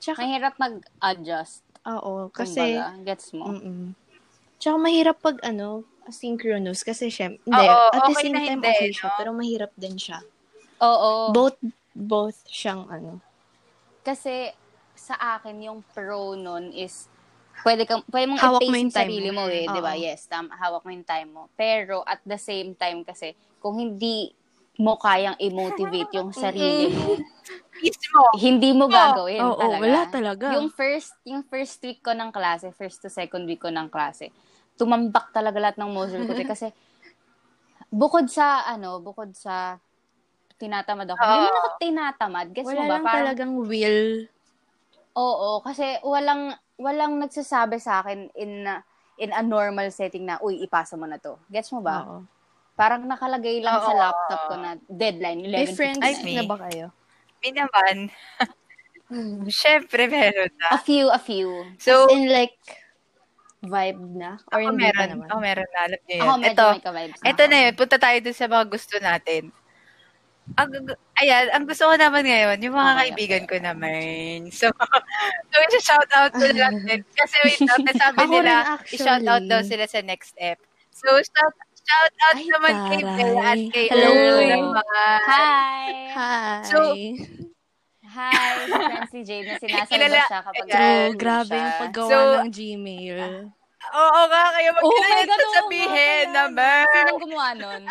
[0.00, 1.60] Tsaka, Mahirap mag-adjust.
[1.84, 2.32] oo.
[2.32, 3.52] Kasi, Kumbaga, gets mo?
[3.52, 3.92] mm
[4.58, 6.80] Tsaka mahirap pag ano, asynchronous.
[6.82, 7.66] Kasi syempre, hindi.
[7.68, 9.08] Oo, at the okay same na time, hindi, okay siya.
[9.08, 9.16] no?
[9.20, 10.18] Pero mahirap din siya.
[10.80, 11.10] Oo.
[11.30, 11.58] Both,
[11.92, 13.20] both siyang ano.
[14.02, 14.50] Kasi
[14.96, 17.06] sa akin, yung pro nun is,
[17.62, 19.46] pwede, kang, pwede mong Hawak mo i-pace yung sarili mo.
[19.46, 19.92] mo eh, di ba?
[19.94, 21.42] Yes, tam, hawak mo yung time mo.
[21.54, 24.32] Pero at the same time kasi, kung hindi
[24.78, 27.18] mo kayang i-motivate yung sarili mo,
[27.78, 28.22] Mismo.
[28.34, 29.82] hindi mo gagawin Oo, talaga.
[29.82, 30.46] wala talaga.
[30.58, 34.34] Yung first, yung first week ko ng klase, first to second week ko ng klase,
[34.78, 36.32] tumambak talaga lahat ng module ko.
[36.54, 36.70] kasi,
[37.90, 39.76] bukod sa, ano, bukod sa
[40.58, 41.18] tinatamad ako.
[41.22, 42.46] Hindi naman ako tinatamad.
[42.54, 42.88] Guess Wala mo ba?
[42.88, 44.02] lang Parang, talagang will.
[45.18, 48.62] Oo, kasi walang walang nagsasabi sa akin in
[49.18, 51.34] in a normal setting na, uy, ipasa mo na to.
[51.50, 52.06] Gets mo ba?
[52.06, 52.22] Oo.
[52.78, 53.98] Parang nakalagay lang sa Oo.
[53.98, 55.74] laptop ko na deadline, May 11.59.
[55.74, 56.34] friends Ay, me.
[56.38, 56.86] na ba kayo?
[57.42, 57.96] May naman.
[59.58, 60.68] Siyempre, meron na.
[60.74, 61.50] A few, a few.
[61.82, 62.54] So, As in like,
[63.58, 64.38] vibe na?
[64.54, 65.08] Or ako hindi pa meron.
[65.10, 65.26] naman?
[65.26, 65.80] Ako meron na.
[65.86, 66.22] Alam niyo yan.
[66.22, 67.72] Ako medyo Ito, may ka-vibes na ito na yun.
[67.74, 69.42] Punta tayo dun sa mga gusto natin.
[70.56, 70.70] Ang,
[71.20, 74.48] ayan, ang gusto ko naman ngayon, yung mga Okay, kaibigan ko naman.
[74.48, 74.72] So,
[75.52, 77.04] so i-shout out ko na natin.
[77.12, 80.56] Kasi wait lang, sabi nila, i-shout out daw sila sa next ep.
[80.88, 83.16] So, shout, shout out Ay, naman kay taray.
[83.20, 84.10] Bella at kay Hello.
[84.40, 84.84] Naman.
[85.28, 85.90] Hi!
[86.16, 86.64] Hi!
[86.64, 86.78] So,
[88.08, 88.64] Hi!
[88.64, 90.66] Francie Jade na sinasalba Kilala- siya kapag.
[90.66, 91.60] True, grabe siya.
[91.60, 93.18] yung paggawa So, ng Gmail.
[93.88, 95.92] Oo nga, kaya Oh my magkailangan God, sasabihin
[96.26, 96.36] pala.
[96.38, 96.84] naman.
[96.90, 97.82] Sinong gumawa nun?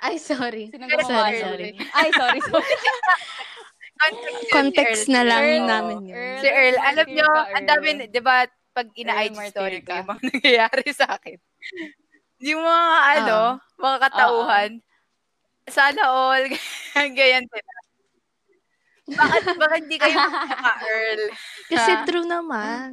[0.00, 0.64] Ay, sorry.
[0.66, 1.44] Sino Pero gumawa sorry, nun?
[1.46, 1.68] sorry.
[1.92, 2.74] Ay, sorry, sorry.
[4.50, 5.66] Context na lang Earl.
[5.66, 6.16] namin yun.
[6.16, 6.40] Earl.
[6.40, 8.36] Si Earl, alam nyo, ang dami, di ba,
[8.70, 9.96] pag ina-IG story ko, ka.
[9.98, 11.36] yung mga nangyayari sa akin.
[12.40, 13.38] Yung mga, ano,
[13.76, 14.70] mga katauhan,
[15.68, 16.44] sana all,
[17.12, 17.74] ganyan sila.
[19.10, 21.22] Bakit, bakit hindi kayo magkaka, Earl?
[21.66, 22.04] Kasi Ha?
[22.06, 22.88] true naman.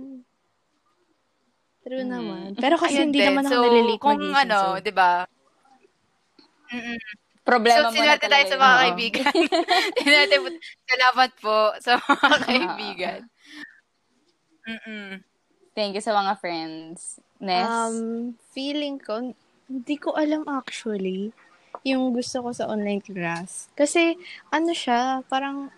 [1.88, 2.12] True Mm.
[2.12, 2.48] naman.
[2.60, 3.28] Pero kasi Ayun hindi din.
[3.32, 4.44] naman ako so, nalilate kung mag-isip.
[4.44, 5.12] ano, so, di ba?
[6.68, 7.00] Mm-mm.
[7.48, 8.82] Problema so, mo na sinwerte tayo talaga sa mga yun.
[8.84, 9.34] kaibigan.
[10.44, 10.48] Po.
[10.84, 13.20] Salamat po sa mga kaibigan.
[14.68, 15.10] Mm-mm.
[15.72, 17.24] Thank you sa mga friends.
[17.40, 17.72] Ness?
[17.72, 19.32] Um, feeling ko,
[19.72, 21.32] hindi ko alam actually
[21.88, 23.72] yung gusto ko sa online class.
[23.80, 24.20] Kasi,
[24.52, 25.72] ano siya, parang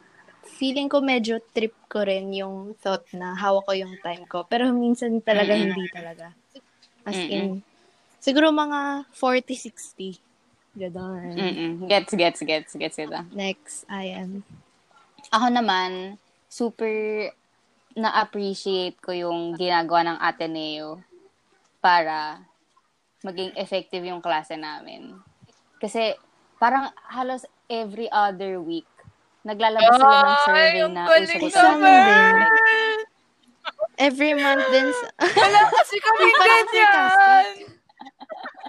[0.60, 4.43] feeling ko medyo trip ko rin yung thought na hawak ko yung time ko.
[4.43, 5.72] Pero minsan talaga Mm-mm.
[5.72, 6.36] hindi talaga.
[7.08, 7.32] As Mm-mm.
[7.32, 7.45] in,
[8.19, 10.19] siguro mga 40-60.
[10.76, 11.32] Ganon.
[11.32, 11.72] Mm-mm.
[11.88, 13.24] Gets, gets, gets, gets kita.
[13.32, 14.43] Next, ayan.
[15.32, 16.19] Ako naman,
[16.52, 16.91] super
[17.95, 21.00] na-appreciate ko yung ginagawa ng Ateneo
[21.80, 22.43] para
[23.24, 25.15] maging effective yung klase namin.
[25.80, 26.15] Kasi
[26.60, 28.88] parang halos every other week,
[29.41, 32.36] naglalabas sila ng survey na uso ko Sa din.
[33.97, 37.45] Every month din, sa- Wala kasi kami ganyan!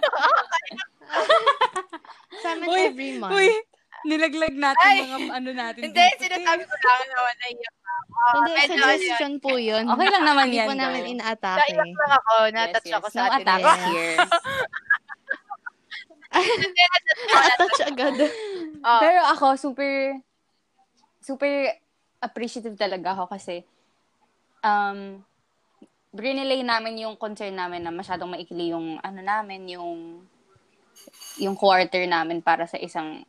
[2.41, 3.33] sa amin Uy, every month.
[3.33, 3.49] Uy,
[4.03, 4.97] nilaglag natin Ay!
[5.01, 5.81] mga ano natin.
[5.85, 8.25] Hindi, sinasabi ko lang naman na iyak ako.
[8.33, 9.83] Hindi, suggestion po yun.
[9.85, 10.67] Okay lang naman Hindi yan.
[10.67, 11.59] po namin inaatake.
[11.69, 13.41] Naiyak lang ako, natouch ako sa no atin.
[13.41, 13.79] attack Yes.
[13.87, 14.17] here.
[17.27, 18.15] Na-attach agad.
[18.81, 20.17] Oh, Pero ako, super,
[21.21, 21.69] super
[22.19, 23.61] appreciative talaga ako kasi,
[24.65, 25.21] um,
[26.11, 30.25] rinelay namin yung concern namin na masyadong maikli yung, ano namin, yung,
[31.39, 33.23] yung quarter namin para sa isang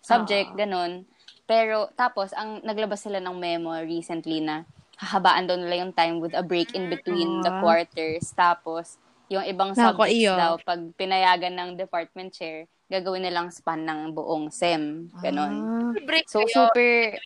[0.00, 0.64] subject, Ah.
[0.64, 1.04] ganun.
[1.46, 6.32] Pero, tapos, ang naglabas sila ng memo recently na hahabaan daw nila yung time with
[6.32, 7.60] a break in between the Ah.
[7.60, 8.32] quarters.
[8.32, 8.96] Tapos,
[9.28, 10.34] yung ibang Nako, subjects iyo.
[10.34, 15.10] daw, pag pinayagan ng department chair, gagawin nilang span ng buong SEM.
[15.22, 15.54] Ganon.
[15.94, 16.22] Ah.
[16.26, 17.18] So, super...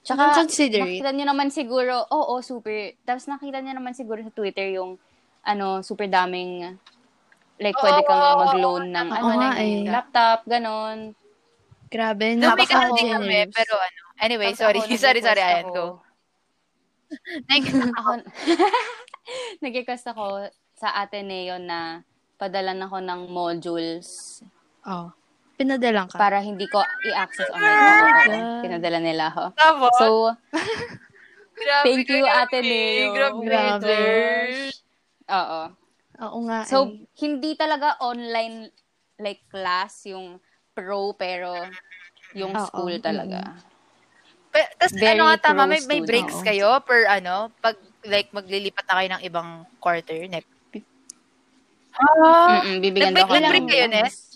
[0.00, 2.96] Tsaka, nakita nyo naman siguro, oo, super.
[3.04, 4.96] Tapos nakita nyo naman siguro sa Twitter yung,
[5.44, 6.72] ano, super daming,
[7.60, 9.84] like, pwede kang mag-loan ng, ano, ng eh.
[9.92, 11.12] laptop, ganon.
[11.92, 12.38] Grabe.
[12.38, 14.00] Ako- din kami, pero ano.
[14.24, 14.78] Anyway, Tapos sorry.
[14.80, 15.86] ako, sorry, sorry, ayan, ako- go.
[17.50, 18.10] Ako,
[19.62, 22.06] nag-request ako sa Ateneo na
[22.40, 24.40] padalan ako ng modules
[24.90, 25.08] Oh.
[25.54, 26.16] Pinadalang ka.
[26.16, 27.76] para hindi ko i-access online.
[27.76, 28.24] Oo, oo, oo.
[28.26, 28.62] God.
[28.64, 29.44] Pinadala nila ako.
[29.54, 30.06] Tapos, So,
[31.60, 32.72] grabe thank you, kayo, Ateneo.
[32.72, 33.06] eh.
[33.12, 33.44] Grabe.
[33.44, 33.98] Grabe.
[35.28, 35.60] oo.
[36.20, 37.04] Oo nga So, eh.
[37.22, 38.72] hindi talaga online
[39.16, 40.40] like class yung
[40.72, 41.60] pro pero
[42.32, 43.60] yung Oo, school talaga.
[44.50, 46.44] Tapos Very ano nga tama, may, may breaks Oo.
[46.44, 50.18] kayo per ano, pag like maglilipat na kayo ng ibang quarter.
[50.24, 50.48] Next.
[51.92, 54.29] Ah, Mm-mm, bibigyan daw ako nag-break ng kayo, Ness?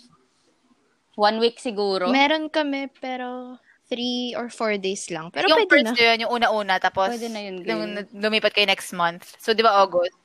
[1.15, 2.11] One week siguro.
[2.11, 5.29] Meron kami, pero three or four days lang.
[5.29, 5.97] Pero yung pwede first na.
[5.97, 9.37] yun, yung una-una, tapos Pwede na yun, nung lumipat kayo next month.
[9.37, 10.15] So, di ba August?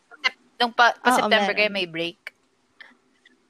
[0.61, 1.59] Nung pa, pa Oo, September meron.
[1.59, 2.21] kayo may break.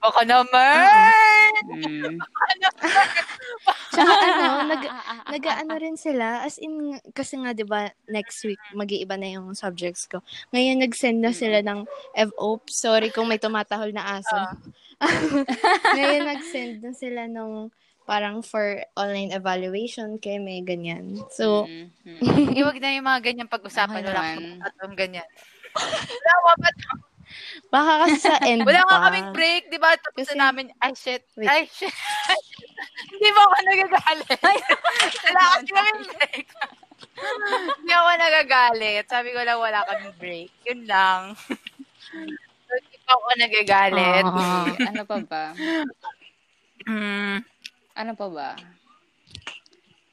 [0.00, 1.52] Baka naman!
[1.68, 2.16] Mm.
[3.92, 4.82] Tsaka ano, nag,
[5.28, 6.40] nag-ano rin sila.
[6.46, 10.24] As in, kasi nga, di ba, next week, mag-iiba na yung subjects ko.
[10.56, 11.84] Ngayon, nag-send na sila ng
[12.16, 12.70] FOP.
[12.70, 14.32] Sorry kung may tumatahol na aso.
[14.32, 14.56] Ah.
[15.96, 17.72] Ngayon, nag-send na sila nung
[18.04, 21.14] parang for online evaluation kay may ganyan.
[21.30, 22.58] So, Mm, mm.
[22.58, 24.02] Iwag na yung mga ganyan pag-usapan.
[24.02, 25.28] Okay kang atong ganyan.
[25.78, 26.68] Wala, wala,
[27.70, 29.04] baka kasi sa end wala nga pa.
[29.06, 29.94] kaming break, di ba?
[29.94, 31.46] Tapos Kasi- na namin, ay shit, Wait.
[31.46, 31.94] ay shit.
[33.14, 34.40] Hindi ba ako nagagalit?
[35.22, 36.46] wala kasi kaming break.
[37.78, 39.04] Hindi ako nagagalit.
[39.06, 40.50] Sabi ko lang wala kaming break.
[40.66, 41.22] Yun lang.
[43.10, 44.24] Ako nagagalit.
[44.24, 44.66] Ah.
[44.90, 45.44] ano pa ba?
[46.86, 47.36] Mm.
[47.92, 48.48] Ano pa ba?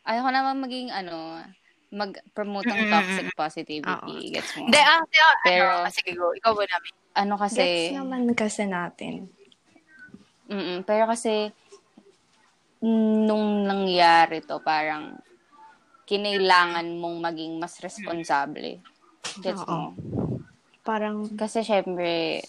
[0.07, 1.43] Ayoko naman maging ano,
[1.91, 4.35] mag-promote ng toxic positivity.
[4.35, 4.67] Gets mo?
[4.67, 6.91] Hindi, ang pero, Pero- ano, sige go, ikaw ba namin?
[7.17, 9.31] Ano kasi, Gets naman kasi natin.
[10.47, 11.51] mm pero kasi,
[12.83, 15.17] nung nangyari to, parang,
[16.07, 18.79] kinailangan mong maging mas responsable.
[19.43, 19.71] Gets Oo.
[19.71, 19.83] mo?
[20.87, 22.39] Parang, Kasi syempre,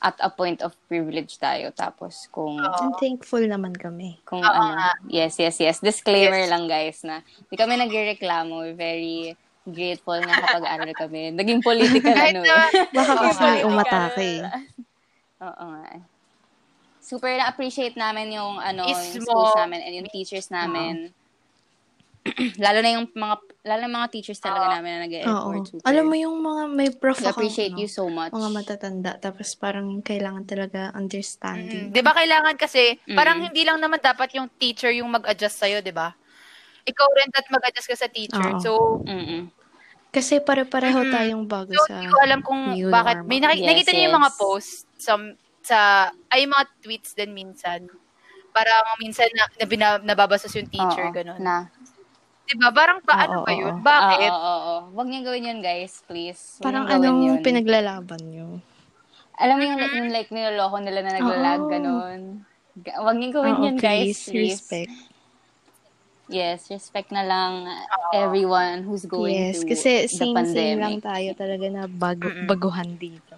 [0.00, 1.68] at a point of privilege tayo.
[1.70, 2.56] Tapos kung.
[2.56, 4.16] I'm thankful naman kami.
[4.24, 5.78] kung Oo ano, yes, yes, yes.
[5.78, 6.50] Disclaimer Yes.
[6.50, 8.64] lang guys na, hindi kami nagreklamo.
[8.64, 11.30] We're very grateful na kapag-aral kami.
[11.30, 12.88] Naging political ano na- eh.
[12.96, 14.30] Baka Oo kasi may umatake.
[15.46, 16.00] Oo nga
[17.00, 21.10] super na-appreciate namin yung ano, Is yung mo- schools namin and yung teachers namin.
[22.60, 25.04] lalo na yung mga lalo na mga teachers talaga namin na Oo.
[25.06, 25.64] nag-effort.
[25.66, 25.84] super.
[25.84, 28.30] Alam mo yung mga may prof We appreciate akong, you so much.
[28.30, 29.12] Mga matatanda.
[29.16, 31.88] Tapos parang kailangan talaga understanding.
[31.88, 33.16] Mm, 'Di ba kailangan kasi Mm.
[33.16, 36.12] parang hindi lang naman dapat yung teacher yung mag-adjust sa'yo, 'di ba?
[36.82, 38.48] Ikaw rin at mag-adjust ka sa teacher.
[38.50, 38.60] Oo.
[38.60, 38.70] So,
[39.04, 39.48] Mm-mm.
[40.10, 41.12] Kasi pare-pareho Mm.
[41.12, 41.94] tayong bago so sa...
[41.94, 43.22] hindi ko alam kung bakit.
[43.22, 43.30] normal.
[43.30, 44.38] May naki- Yes, nakita niyo yung mga yes.
[44.42, 45.12] posts sa,
[45.62, 45.78] sa
[46.28, 47.86] ay mga tweets din minsan.
[48.50, 51.38] Parang minsan na, na bina- nababastos yung teacher, Oo, ganun.
[51.38, 51.70] Na.
[52.50, 52.74] 'Di ba?
[52.74, 53.74] Parang ba, Oo, ano ba oo, yun?
[53.78, 53.84] oo.
[53.86, 54.30] Bakit?
[54.34, 54.76] Oo, oo, oo.
[54.90, 56.02] Huwag niyo gawin yun, guys.
[56.10, 56.58] Please.
[56.58, 57.38] Huwag Parang anong yun.
[57.46, 58.58] pinaglalaban nyo?
[59.38, 61.70] Alam mo yung, yung like niloloko nila na naglalag, Oo.
[61.70, 62.20] ganun.
[62.82, 64.26] Ga- Huwag niyo gawin Oo, yun, guys.
[64.26, 64.90] please, respect.
[66.30, 67.66] Yes, respect na lang
[68.10, 70.34] everyone who's going Yes, through kasi the same-same
[70.78, 70.78] pandemic.
[70.82, 73.34] lang tayo talaga na bago, baguhan dito.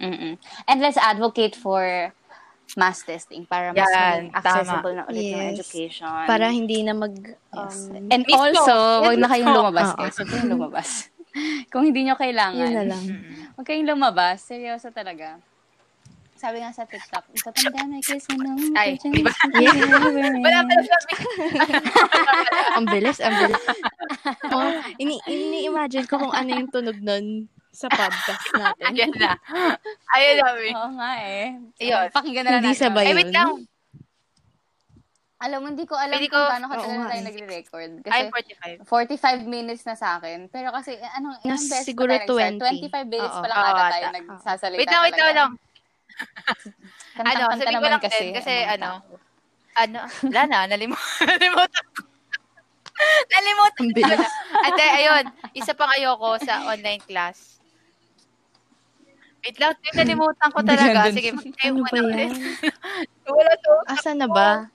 [0.00, 0.40] Mm-mm.
[0.68, 2.12] And let's advocate for
[2.74, 5.54] mass testing para mas Yan, maging accessible na ulit yung Yes.
[5.56, 6.10] education.
[6.24, 7.14] Para hindi na mag...
[7.50, 7.88] Yes.
[7.88, 8.38] Um, And Mismo.
[8.38, 9.98] also, wag na kayong lumabas, Oo.
[9.98, 10.14] guys.
[10.14, 10.88] Huwag kayong lumabas.
[11.68, 13.04] Kung hindi nyo kailangan, yun na lang.
[13.54, 14.42] huwag kayong lumabas.
[14.42, 15.38] Seryoso talaga.
[16.34, 19.28] Sabi nga sa TikTok, the pandemic is a no Ay, di ba?
[19.60, 19.76] Yeah.
[20.40, 21.12] Wala pala sabi.
[22.72, 23.64] ang bilis, ang bilis.
[24.48, 28.84] oh, ini, ini-imagine ko kung ano yung tunog nun sa podcast natin.
[28.84, 29.30] Ayan na.
[30.10, 30.50] Ayun na.
[30.74, 31.44] Oo nga eh.
[31.78, 32.06] Ayun.
[32.10, 32.82] Pakinggan na lang Hindi natin.
[32.84, 33.16] sabay Ay, yun.
[33.16, 33.48] wait lang.
[35.40, 37.24] Alam mo, hindi ko alam Hindi kung ko- oo katagal na nga tayo eh.
[37.24, 37.90] nagre-record.
[38.04, 39.40] Ay, Kasi 45.
[39.40, 40.38] 45 minutes na sa akin.
[40.46, 42.60] Pero kasi, eh, ano, ilang Nas- beses siguro pa tayo nag-start?
[42.60, 42.92] 20.
[42.92, 43.40] 25 minutes Oo.
[43.40, 43.88] pa lang Oo, ata ata.
[43.90, 45.24] tayo nagsasalita Wait lang, wait lang, talaga.
[45.24, 45.50] wait lang.
[47.20, 48.20] Ano, sabi ko lang kasi.
[48.22, 49.16] din, kasi ano, tao.
[49.78, 52.00] ano, wala na, nalimut, nalimutan ko.
[53.30, 54.16] nalimutan ko na.
[54.62, 57.59] Ate, ayun, isa pang ayoko sa online class.
[59.40, 61.08] Wait lang, nalimutan ko talaga.
[61.08, 62.32] Sige, mag-tayo Ano na ulit.
[63.26, 63.72] Wala to.
[63.86, 64.68] Asa na ba?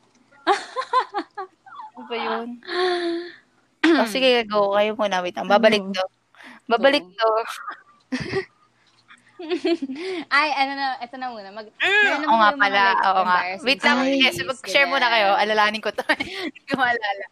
[1.91, 2.47] Ano ba yun?
[4.01, 4.73] oh, sige, go.
[4.73, 5.21] Kayo muna.
[5.21, 5.45] Wait lang.
[5.45, 5.93] Babalik Ano?
[5.93, 6.05] to.
[6.65, 7.29] Babalik to.
[10.31, 11.49] Ay, ano na, ito na muna.
[11.51, 12.81] Mag, Mm, oo nga pala.
[12.89, 13.37] like, Oo nga.
[13.61, 13.97] Wait lang.
[14.01, 14.17] Ay.
[14.17, 15.35] Yes, mag-share muna kayo.
[15.35, 16.01] Alalanin ko to.
[16.17, 17.25] Hindi ko maalala.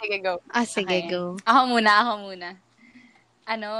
[0.00, 0.34] Sige, go.
[0.50, 1.12] Ah, sige, Okay.
[1.12, 1.36] go.
[1.44, 2.48] Ako muna, ako muna.
[3.44, 3.70] Ano,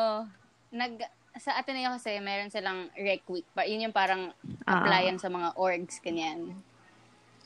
[0.70, 1.00] nag,
[1.34, 3.46] sa Ateneo kasi, meron silang rec week.
[3.50, 4.30] Pa, yun yung parang
[4.62, 4.80] Ah.
[4.80, 6.54] applyan sa mga orgs, kanyan.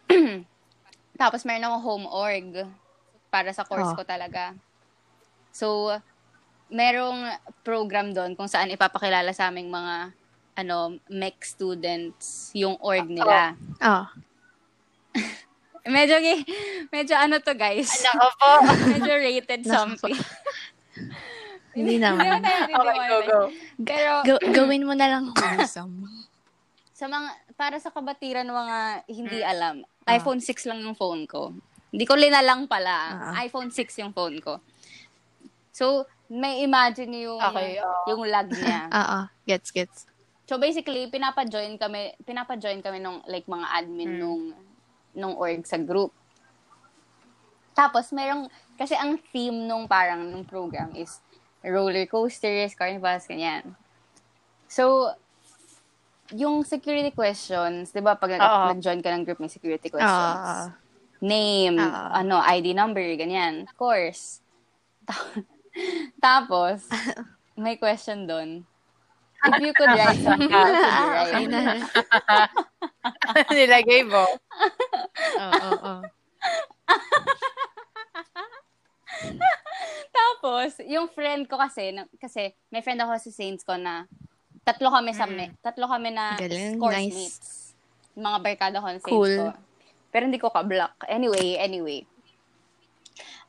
[1.17, 2.49] Tapos meron akong home org
[3.29, 3.97] para sa course Oh.
[3.97, 4.53] ko talaga.
[5.51, 5.91] So,
[6.69, 10.13] merong program doon kung saan ipapakilala sa aming mga
[10.55, 13.55] ano, MEC students yung org nila.
[13.79, 14.11] Ah,
[15.89, 16.45] Medyo, gi-
[16.93, 17.89] medyo ano to guys.
[18.05, 18.51] Nako po.
[18.93, 20.13] medyo rated something.
[21.79, 22.21] hindi Hindi naman.
[22.21, 23.41] naman tayo Okay, go, go.
[23.81, 25.95] Pero, Ga- gawin mo na lang wholesome.
[26.99, 30.17] sa mga, para sa kabatiran mga hindi alam, Ah.
[30.17, 31.55] iPhone 6 lang yung phone ko.
[31.89, 32.97] Hindi ko linalang pala.
[33.33, 33.41] Ah.
[33.41, 34.59] iPhone 6 yung phone ko.
[35.71, 38.03] So, may imagine yung, Okay, oo.
[38.09, 38.91] yung lag niya.
[38.91, 39.25] Ah, ah.
[39.45, 39.99] Gets, gets.
[40.45, 44.19] So basically, pinapa-join kami, pinapa-join kami nung like mga admin Mm.
[44.19, 44.43] nung
[45.13, 46.09] nung org sa group.
[47.73, 51.21] Tapos merong kasi ang theme nung parang nung program is
[51.69, 53.77] roller coasters, carnivals, ganyan.
[54.69, 55.13] So
[56.33, 60.37] yung security questions, 'di ba pag nag- nag-join ka ng group may security questions.
[60.45, 60.77] Ah,
[61.19, 62.09] Name, Oo.
[62.15, 63.67] ano, ID number, ganyan.
[63.67, 64.39] Of course.
[65.03, 65.43] Ta-
[66.25, 66.87] Tapos
[67.59, 68.63] may question doon.
[69.39, 71.51] If you could write something, what would you write?
[73.51, 74.27] Nilagay mo.
[75.39, 76.03] Oo, oo, oo.
[80.49, 82.41] Tapos, yung friend ko kasi, na- kasi
[82.73, 84.09] may friend ako sa Saints ko na
[84.65, 87.13] tatlo kami sa me, tatlo kami na Galing, course nice.
[87.15, 87.49] mates.
[88.17, 89.37] Mga barkada ko sa Saints Cool.
[89.37, 89.47] ko.
[90.09, 91.05] Pero hindi ko ka-block.
[91.05, 92.01] Anyway, anyway.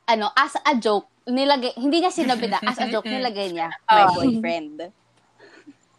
[0.04, 4.04] Ano, as a joke, nilagay, hindi niya sinabi na, as a joke, nilagay niya, my
[4.04, 4.14] Oh.
[4.14, 4.92] boyfriend.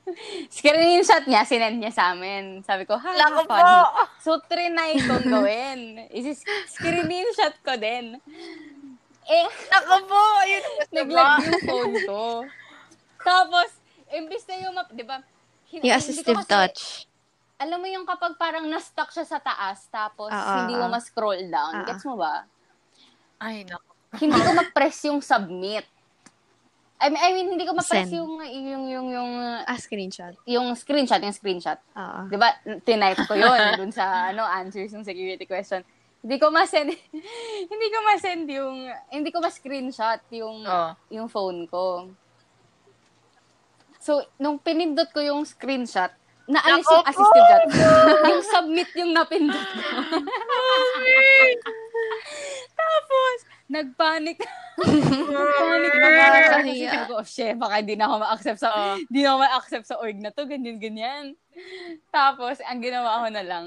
[0.54, 2.62] Screenshot niya, sinend niya sa amin.
[2.62, 3.50] Sabi ko, ha, Lako po.
[3.50, 3.78] funny.
[4.20, 5.82] So, trinay kong gawin.
[6.14, 8.22] Is screenshot ko din.
[9.24, 10.22] Eh, Nako po.
[10.40, 12.22] Ayun naglag yung phone ko.
[13.18, 13.70] Tapos,
[14.10, 15.22] imbis na yung map, di ba?
[15.70, 16.82] Hin- Yung hindi assistive ko kasi- touch.
[17.58, 20.92] Alam mo yung kapag parang na-stuck siya sa taas, tapos Ah, ah, hindi mo ah.
[20.92, 21.72] ma-scroll down.
[21.72, 21.88] Ah, ah.
[21.88, 22.50] Gets mo ba?
[23.38, 23.86] Ay, nako.
[24.14, 25.86] Hindi ko ma-press yung submit.
[26.98, 28.18] I mean, I mean hindi ko ma-press Send.
[28.18, 29.32] yung, yung, yung, yung,
[29.62, 30.34] Ah, screenshot.
[30.44, 31.78] yung screenshot, yung screenshot.
[31.94, 32.20] Oo.
[32.28, 32.50] Di ba?
[32.82, 35.86] Tinype ko yun dun sa, ano, answers ng security question.
[36.22, 36.94] Hindi ko ma-send,
[37.72, 38.78] hindi ko ma-send yung,
[39.10, 40.90] hindi ko ma-screenshot yung, Oo.
[41.10, 42.14] yung phone ko.
[44.02, 46.14] So, nung pinindot ko yung screenshot,
[46.50, 47.62] naalis Nako yung assistive chat.
[48.30, 49.82] yung submit submit yung napindot ko.
[52.82, 53.38] Tapos,
[53.72, 54.38] nagpanic.
[55.32, 56.28] nagpanic na nga.
[56.60, 56.92] Kasi Kaya.
[56.92, 59.96] sabi ko, oh, shit, baka hindi na ako ma-accept sa, hindi na ako ma-accept sa
[60.04, 61.26] org na to, ganyan, ganyan.
[62.12, 63.66] Tapos, ang ginawa ko na lang,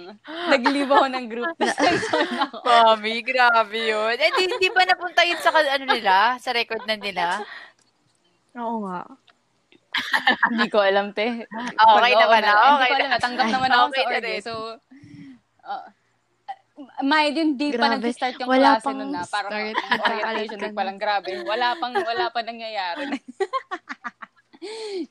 [0.53, 1.57] nag-leave ako ng group.
[1.61, 2.57] Tapos, nag-join ako.
[2.61, 4.15] Mami, grabe yun.
[4.21, 7.41] Eh, di, di ba napunta yun sa, ano nila, sa record na nila?
[8.61, 9.09] Oo nga.
[10.51, 11.47] Hindi ko alam, te.
[11.79, 13.15] Ah, okay Pag- naman na, Hindi okay ko alam, na.
[13.17, 14.43] natanggap naman ako okay sa na org.
[14.45, 14.55] So,
[15.65, 15.87] uh,
[17.07, 18.03] Mind yun, di pa Grabe.
[18.03, 19.23] nag-start yung Wala klase nun na.
[19.31, 20.03] Parang start.
[20.11, 20.99] orientation week pa lang.
[20.99, 21.31] Grabe.
[21.47, 23.15] Wala pang, wala pa nangyayari.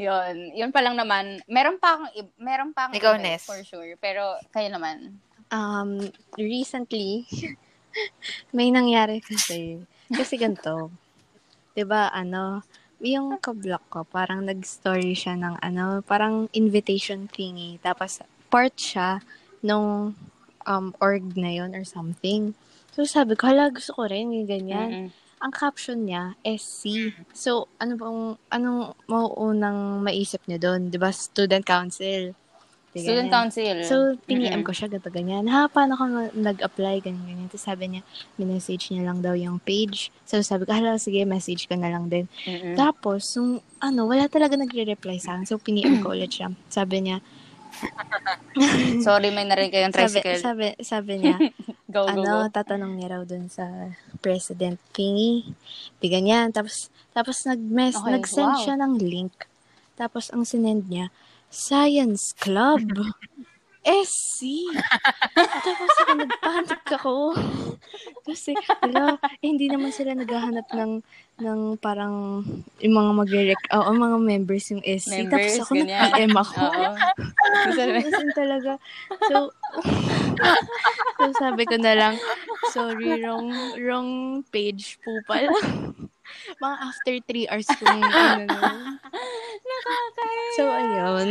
[0.06, 0.36] yun.
[0.52, 1.40] Yun pa lang naman.
[1.48, 3.48] Meron pa akong, meron pa akong Ikaw, Ness.
[3.48, 3.96] for sure.
[4.04, 5.16] Pero, kayo naman.
[5.56, 7.24] Um, recently,
[8.56, 9.80] may nangyari kasi.
[10.12, 10.92] Kasi ganito.
[11.74, 12.62] 'Di ba ano,
[13.04, 17.82] yung kablock ko, parang nag-story siya ng ano, parang invitation thingy.
[17.84, 19.20] Tapos, part siya
[19.60, 20.16] nung
[20.66, 22.54] um, org na yon or something.
[22.94, 24.90] So, sabi ko, hala, gusto ko rin, yung ganyan.
[24.90, 25.08] Mm-mm.
[25.44, 27.12] Ang caption niya, SC.
[27.36, 30.88] So, ano bang, anong mauunang maisip niyo doon?
[30.88, 32.32] 'Di ba Student Council.
[32.94, 33.50] Di Student ganyan.
[33.50, 33.76] council.
[33.90, 33.96] So,
[34.30, 34.70] piniem Mm-mm.
[34.70, 35.50] ko siya, ganito, ganyan.
[35.50, 37.48] Ha, paano ka nag-apply, ganyan, ganyan.
[37.50, 38.02] Tapos sabi niya,
[38.38, 40.14] minessage niya lang daw yung page.
[40.30, 42.30] So, sabi ko, hala, sige, message ko na lang din.
[42.46, 42.78] Mm-mm.
[42.78, 45.50] Tapos, yung, ano, wala talaga nagre-reply sa akin.
[45.50, 46.54] So, piniem ko ulit siya.
[46.70, 47.18] Sabi niya,
[49.06, 50.40] Sorry, may narinig kayong sabi, tricycle.
[50.40, 51.38] sabi, sabi niya,
[51.94, 52.54] go, go, ano, go.
[52.54, 53.66] tatanong niya raw dun sa
[54.22, 55.54] president thingy.
[55.98, 56.54] Di ganyan.
[56.54, 58.62] Tapos, tapos nag-mess, Okay, nag-send wow.
[58.62, 59.34] siya ng link.
[59.94, 61.14] Tapos, ang sinend niya,
[61.54, 62.82] Science Club.
[63.84, 64.72] SC.
[65.36, 67.16] Tapos ako nagpanic ako.
[68.24, 70.92] Kasi, wala, eh, hindi naman sila naghahanap ng
[71.34, 72.46] ng parang
[72.78, 75.26] yung mga magre oo, mga members yung SC.
[75.26, 75.90] Members, Tapos ako ganyan.
[75.90, 76.62] nag-PM ako.
[78.22, 78.72] In talaga.
[79.28, 79.38] So,
[81.18, 82.16] so sabi ko na lang,
[82.70, 83.50] sorry, wrong,
[83.82, 84.12] wrong
[84.54, 85.50] page po pala.
[86.56, 88.62] Mga after three hours kung ano na.
[90.54, 91.30] So, ayun.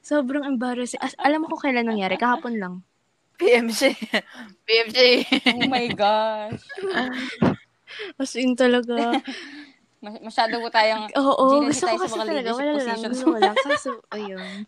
[0.00, 1.00] Sobrang embarrassing.
[1.00, 2.14] As, alam mo kung kailan nangyari?
[2.14, 2.74] Kahapon lang.
[3.40, 3.96] PMJ.
[4.68, 4.98] PMJ.
[5.48, 6.60] Oh my gosh.
[8.20, 9.16] As in talaga.
[10.04, 12.48] Mas- Masyado po tayong Oo, Gina, gusto tayo ko kasi talaga.
[12.52, 12.98] Wala lang.
[13.00, 13.56] Gusto ko lang.
[13.56, 14.64] Kaso, ayun.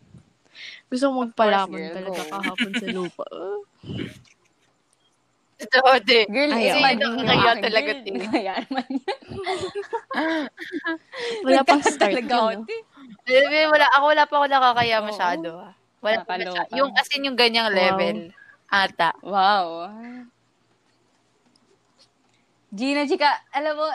[0.89, 3.25] Gusto ko magpalamon girl, talaga kahapon sa lupa.
[5.63, 6.21] Totoo, di.
[6.27, 6.75] Girl, Ayaw.
[6.75, 6.99] Kasi dream.
[7.23, 8.03] kaya Akin, talaga, girl.
[8.03, 8.11] te.
[8.19, 8.85] Kaya naman.
[11.43, 12.61] Wala pang start yun, ako, no?
[13.27, 15.07] Eh, wala, ako wala pa ako nakakaya Oo.
[15.07, 15.49] masyado.
[15.59, 15.73] ah.
[16.03, 16.71] Wala pa masyado.
[16.75, 17.77] Yung, as in, yung ganyang Wow.
[17.79, 18.17] level.
[18.67, 19.09] Ata.
[19.23, 19.89] Wow.
[22.73, 23.87] Gina G ka, alam mo,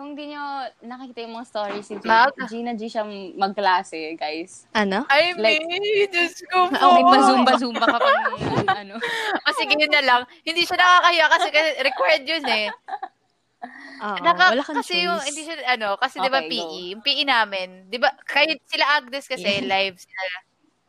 [0.00, 0.40] kung di nyo
[0.80, 2.32] nakikita yung mga stories si Gina, Mag?
[2.48, 3.04] Gina G siya
[3.36, 4.64] magklase, guys.
[4.72, 5.04] Ano?
[5.06, 5.76] Ay, Like- me,
[6.08, 6.80] Diyos ko po.
[6.80, 8.24] Oh, May pa-zumba-zumba ka pang
[8.80, 8.96] ano.
[9.44, 10.20] O sige, yun na lang.
[10.40, 11.46] Hindi siya nakakaya kasi,
[11.84, 12.66] required yun eh.
[14.00, 15.04] Oo, Naka, wala kang kasi choice.
[15.04, 18.56] yung, hindi siya, ano, kasi di ba Okay, PE, yung PE namin, di ba, kayo,
[18.64, 19.68] sila Agnes kasi, Yeah.
[19.68, 20.22] live sila.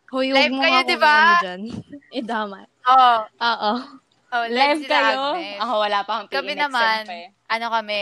[0.08, 1.16] Hoy, Live kayo, di ba?
[1.36, 1.62] ano dyan.
[2.24, 2.64] Idama.
[2.86, 3.14] Oo.
[3.28, 3.72] Oo.
[4.32, 5.20] Oh, Live sila kayo?
[5.36, 5.60] Agnes.
[5.60, 7.28] Ako wala pa akong PE Kami next naman, eh.
[7.52, 8.02] ano kami,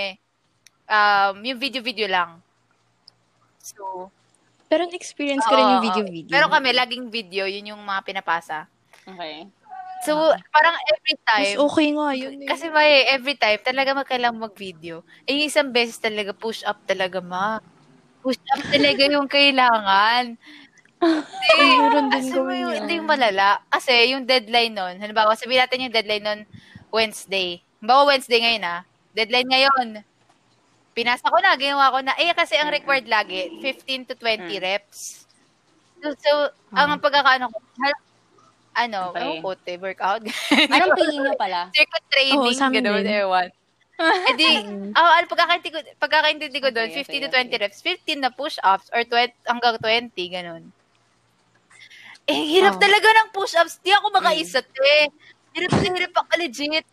[0.89, 2.41] um, yung video-video lang.
[3.61, 4.09] So,
[4.69, 6.29] Pero na-experience ko rin yung video-video.
[6.33, 8.65] Pero kami, laging video, yun yung mga pinapasa.
[9.05, 9.49] Okay.
[10.05, 10.15] So,
[10.55, 12.47] parang every Mas time, okay nga yun eh.
[12.47, 15.03] kasi may every time, talaga magkailangan mag-video.
[15.27, 17.59] Eh, yung isang beses talaga, push up talaga, ma.
[18.23, 20.39] Push up talaga yung kailangan.
[20.99, 22.79] Kasi, Meron din kasi mo yung, yun.
[22.83, 23.59] ito yung malala.
[23.71, 26.41] Kasi yung deadline nun, halimbawa, sabihin natin yung deadline nun,
[26.91, 27.59] Wednesday.
[27.79, 28.81] Halimbawa, Wednesday ngayon ah.
[29.15, 29.87] Deadline ngayon.
[30.99, 32.11] Pinasa ko na, ginawa ko na.
[32.19, 34.59] Eh, kasi ang required lagi, 15 to 20 Mm.
[34.59, 35.23] reps.
[36.03, 36.31] So, so
[36.75, 37.57] ang pagkakaano ko,
[38.77, 39.37] ano, Okay.
[39.37, 39.43] okay.
[39.43, 40.23] kote, workout.
[40.73, 41.75] Anong PE nyo pala?
[41.75, 43.49] Circuit training, amin gano'n, ewan.
[44.27, 44.49] Eh di,
[44.99, 48.31] oh, ano, pagkakaintindi ko, pagkakaintindi ko doon, Okay, 15 to okay, 20 reps, 15 na
[48.35, 50.73] push-ups, or 20, hanggang 20, gano'n.
[52.27, 52.81] Eh, hirap Oh.
[52.81, 53.79] talaga ng push-ups.
[53.85, 55.07] Di ako makaisa, te.
[55.55, 56.85] Hirap na hirap ako, legit.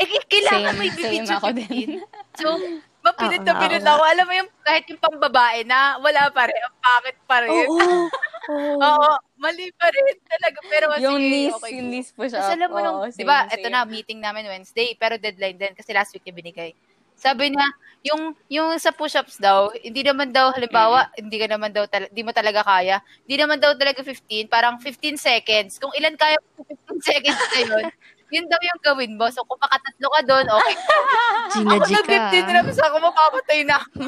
[0.00, 1.56] Eh, kailangan Same, may bibidyo ako 15.
[1.56, 2.04] din.
[2.36, 2.48] So,
[3.06, 4.02] mapilit na pilit ako.
[4.02, 6.58] Alam mo yung, kahit yung pambabae na, wala pa rin.
[6.58, 7.50] Ang pakit pa rin.
[7.54, 8.10] Oo.
[8.46, 8.78] Oo.
[8.78, 9.10] Oo,
[9.42, 10.58] mali pa rin talaga.
[10.70, 11.70] Pero yung sige, knees, okay.
[11.74, 12.46] yung knees push up.
[12.46, 15.58] Tapos alam mo nung, Oo, di same, ba, ito na, meeting namin Wednesday, pero deadline
[15.58, 16.70] din kasi last week niya binigay.
[17.18, 17.66] Sabi niya,
[18.06, 22.22] yung yung sa push-ups daw, hindi naman daw, halimbawa, hindi ka naman daw, tal- di
[22.22, 25.82] mo talaga kaya, hindi naman daw talaga 15, parang 15 seconds.
[25.82, 27.84] Kung ilan kaya mo 15 seconds na yun,
[28.36, 29.26] yun daw yung gawin mo.
[29.32, 30.74] So, kung makatatlo ka doon, okay.
[31.56, 32.04] Gina ako G ka.
[32.04, 33.98] nag-15 reps ako, mamamatay na ako.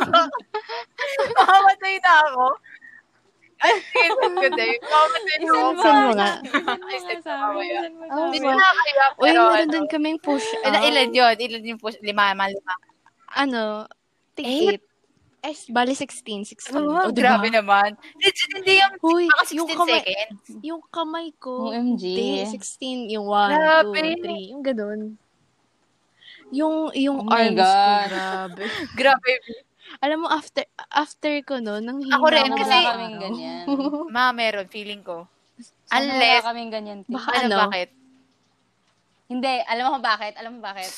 [1.38, 2.44] mamamatay na ako.
[3.58, 4.76] Ay, send ko din.
[4.86, 5.66] Comment din Isend ako.
[5.74, 6.30] mo Send mo nga.
[6.38, 6.98] Ay,
[7.90, 9.72] mo Oh, Hindi ko nakakaya, Uy, meron ano.
[9.74, 10.86] din kaming push Ilan, up.
[10.86, 11.34] ilan yun?
[11.34, 11.98] Ilan yung push?
[11.98, 12.74] Lima, lima.
[13.34, 13.90] Ano,
[14.38, 14.78] tig
[15.38, 15.68] Eight?
[15.68, 15.70] 8.
[15.70, 16.74] Eh, bali 16, 16.
[16.74, 17.38] Oh, O, diba?
[17.38, 17.94] grabe naman.
[18.18, 20.42] Legit, hindi yung Huy, baka yung 16 kamay, seconds.
[20.60, 22.02] yung kamay ko, OMG.
[22.02, 23.98] hindi, 16, yung 1, Grabe.
[24.18, 25.00] 2, 3, yung ganun.
[26.48, 27.70] Yung, yung Oh arms ko,
[28.08, 28.62] grabe.
[29.00, 29.30] Grabe.
[30.00, 33.64] Alam mo, after, after ko no, nang hina Ako rin, kasi- wala kaming ganyan.
[34.14, 35.28] Ma, meron, feeling ko.
[35.86, 36.98] Sana Unless, wala kaming ganyan.
[37.04, 37.14] Tim.
[37.14, 37.56] Baka ano, ano?
[37.68, 37.88] bakit?
[39.28, 40.32] Hindi, alam mo bakit?
[40.40, 40.88] Alam mo bakit?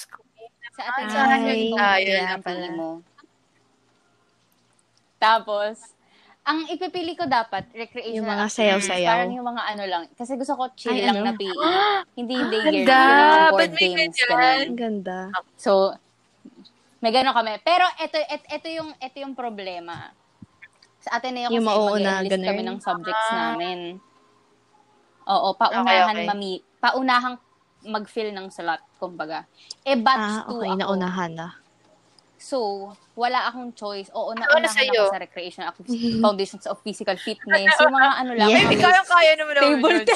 [0.70, 1.34] Sa atin sa Ay.
[1.34, 2.66] atin kung ano yun nga pala.
[2.70, 2.88] mo.
[5.20, 5.92] Tapos,
[6.42, 9.12] ang ipipili ko dapat, recreational Yung mga sayaw-sayaw.
[9.12, 10.02] Parang yung mga ano lang.
[10.16, 11.28] Kasi gusto ko chill Ay, lang ano?
[11.28, 11.52] na PE.
[12.18, 12.98] hindi hindi Ang year ganda!
[12.98, 14.16] yung board Ba't may games.
[14.32, 15.18] Ang ganda.
[15.54, 15.92] So,
[17.00, 17.52] may gano'n kami.
[17.60, 20.10] Pero ito, ito, ito yung, ito yung problema.
[21.00, 23.36] Sa atin na yun Yung kasi mag-enlist kami ng subjects Ah.
[23.52, 23.78] namin.
[25.24, 26.26] Oo, paunahan Okay, okay.
[26.26, 27.36] mami, paunahang
[27.84, 29.44] mag-fill ng slot, kumbaga.
[29.84, 30.80] Eh, batch Ah, 2 okay, ako.
[30.80, 31.59] naunahan na.
[32.40, 34.08] So, wala akong choice.
[34.10, 35.06] Oo, Ano naunahan sa'yo?
[35.06, 38.48] ako sa recreation activities, foundations of physical fitness, yung mga ano lang.
[38.48, 38.64] Yes.
[38.64, 39.64] Baby, kayang-kaya naman ako.
[39.68, 40.06] Table yun.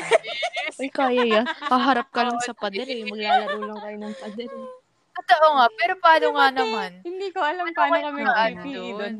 [0.74, 1.44] Uy, kaya yan.
[1.44, 3.04] Haharap ka lang sa pader eh.
[3.04, 4.66] Maglalaro lang kayo ng pader eh.
[5.14, 6.90] Totoo nga, pero paano nga naman?
[7.04, 8.62] Hindi ko alam Ano paano kayo kami ano
[8.98, 9.14] doon.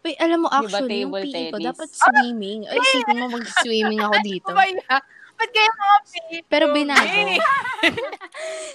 [0.00, 1.66] Uy, alam mo, actually, yung table PE ko, tennis?
[1.66, 2.60] dapat swimming.
[2.64, 4.48] Ay, isipin mo mag-swimming ako dito.
[4.48, 5.02] Ano yan?
[5.36, 6.46] Ba't kaya mga people?
[6.48, 7.02] Pero binago.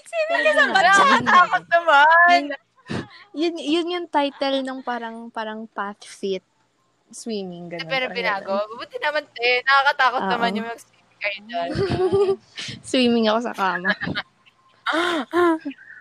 [0.03, 0.85] Swimming ka sa batch.
[0.91, 2.41] Nakakatakot naman.
[3.31, 6.43] Yun, yun yung title ng parang, parang path fit
[7.11, 7.67] swimming.
[7.67, 8.55] Ganun, Pero binago.
[8.75, 9.59] Buti naman, eh.
[9.67, 10.31] Nakakatakot Oo.
[10.31, 11.69] naman yung mag-swimming kayo dyan.
[12.89, 13.91] Swimming ako sa kama.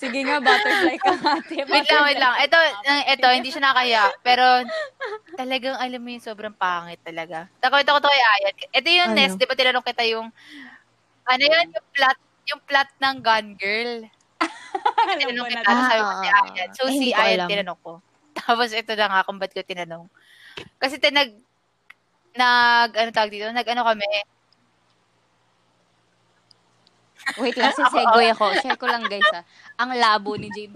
[0.00, 1.64] Sige nga, butterfly ka ate.
[1.66, 2.34] Wait lang, wait lang.
[2.40, 2.58] Ito,
[3.14, 4.02] ito, hindi siya nakaya.
[4.22, 4.44] Pero,
[5.34, 7.46] talagang, alam mo yung sobrang pangit talaga.
[7.62, 8.54] Takwento ko to kay Ayan.
[8.74, 9.18] Ito yung Ano?
[9.18, 10.28] Nest, di ba tinanong kita yung,
[11.28, 12.18] ano yun, yung plot,
[12.48, 13.92] yung plot ng Gun Girl.
[15.18, 16.68] Tinanong kita, Ah, sabi ko si ah, Ayan.
[16.72, 17.92] So, eh, si Ayan tinanong ko.
[18.38, 20.04] Tapos, ito na nga kung ba't ko tinanong.
[20.78, 21.34] Kasi tinag,
[22.32, 24.06] nag, ano tawag dito, nag, ano kami,
[27.36, 28.56] Wait lang, sesegoy ako.
[28.56, 29.44] Share ko lang guys ah.
[29.76, 30.72] Ang labo ni Jade.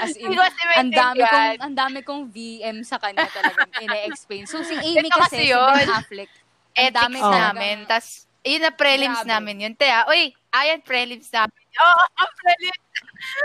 [0.00, 4.48] As in, ang dami kong ang dami kong VM sa kanya talagang ine-explain.
[4.48, 5.74] So si Amy Ito kasi, si kasi yun.
[5.76, 7.76] Ben Affleck, ang ethics dami talagang- namin.
[7.84, 9.30] Tapos, yun na prelims Grabe.
[9.30, 9.74] namin yun.
[9.78, 10.04] Te, ah.
[10.10, 11.54] Uy, ayan, prelims namin.
[11.78, 12.82] Oo, oh, prelims,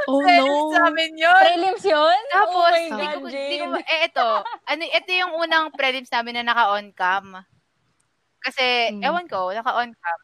[0.08, 0.78] Oh prelims no!
[0.84, 1.34] namin yun.
[1.42, 2.22] Prelims yun?
[2.34, 4.28] Tapos, oh my di God, ko, di ko, eh, ito,
[4.68, 7.26] ano, ito yung unang prelims namin na naka-on cam.
[8.44, 9.04] Kasi, Hmm.
[9.04, 10.20] ewan ko, naka-on cam.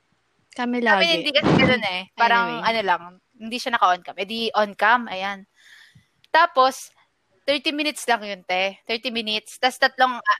[0.55, 1.13] Kami Kami lagi.
[1.21, 2.01] hindi kasi ganun eh.
[2.17, 2.65] Parang, Anyway.
[2.65, 3.03] ano lang,
[3.39, 4.15] hindi siya naka-on cam.
[4.19, 5.45] Eh, di on cam, ayan.
[6.33, 6.91] Tapos,
[7.47, 8.79] 30 minutes lang yun, te.
[8.87, 9.57] 30 minutes.
[9.61, 10.39] Tapos, tatlong, ah,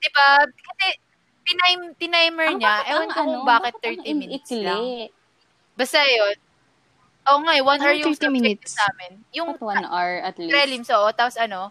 [0.00, 0.86] di ba, kasi,
[1.46, 4.64] tinime, tinimer Ang niya, bakit ewan ko kung ano, bakit ang 30 minutes ikli?
[4.66, 4.82] lang.
[5.78, 6.36] Basta yun.
[7.28, 8.72] Oo nga, eh, one hour Anong yung 30 subject minutes?
[8.78, 9.12] namin.
[9.34, 10.52] Yung At one hour at least.
[10.54, 11.08] prelims, oo.
[11.14, 11.70] Tapos ano,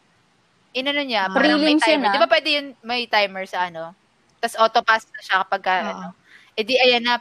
[0.74, 1.34] inano niya, Ah.
[1.34, 2.08] parang may timer.
[2.10, 2.14] ah.
[2.14, 3.96] Di ba pwede yun, may timer sa ano?
[4.42, 5.88] Tapos auto-pass na siya kapag, ka, Oo.
[5.92, 6.08] ano.
[6.56, 7.16] Eh di, ayan na,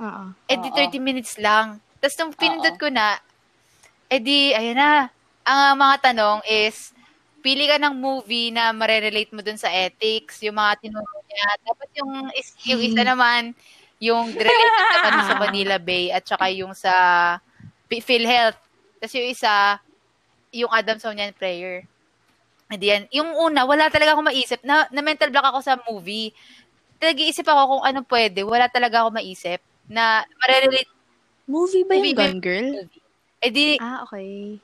[0.00, 0.24] Oo.
[0.48, 0.76] eh di Oo.
[0.76, 1.80] 30 minutes lang.
[2.02, 3.18] Tapos nung pinindot ko na,
[4.10, 4.92] eh di, ayan na.
[5.48, 6.92] Ang uh, mga tanong is,
[7.42, 11.48] pili ka ng movie na marerelate mo dun sa ethics, yung mga tinuro niya.
[11.62, 13.52] Tapos yung, is, yung isa naman,
[13.98, 16.92] yung related naman sa Manila Bay at saka yung sa
[17.86, 18.58] PhilHealth.
[18.96, 19.52] Tapos yung isa,
[20.50, 21.84] yung Adamsonian Prayer.
[22.66, 23.02] Hindi yan.
[23.10, 24.60] Yung una, wala talaga ako maisip.
[24.60, 26.32] Na, na mental block ako sa movie.
[26.98, 28.42] Nag-iisip ako kung ano pwede.
[28.42, 30.90] Wala talaga ako maisip na marerelate
[31.48, 32.68] Movie ba Movie yung ba- Gun Girl?
[32.76, 33.00] movie.
[33.40, 34.60] Eh di, Ah, okay.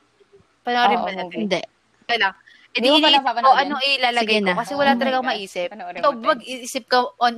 [0.60, 1.38] panoorin Oo, mo natin.
[1.48, 1.60] Hindi.
[2.04, 2.34] Kaya lang.
[2.74, 3.86] Eh Hindi pa iniisip ko napapanood ano yan?
[3.86, 5.38] ilalagay ko kasi wala Oh talaga my akong God.
[5.38, 5.70] maisip.
[5.94, 6.02] Te.
[6.26, 7.34] mag-iisip ka on,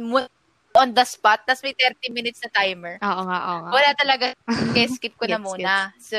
[0.80, 2.96] on the spot, tapos may 30 minutes na timer.
[3.04, 3.74] Oo nga, oo nga.
[3.74, 4.32] Wala talaga.
[4.74, 5.92] Kaya skip ko na muna.
[6.00, 6.16] So,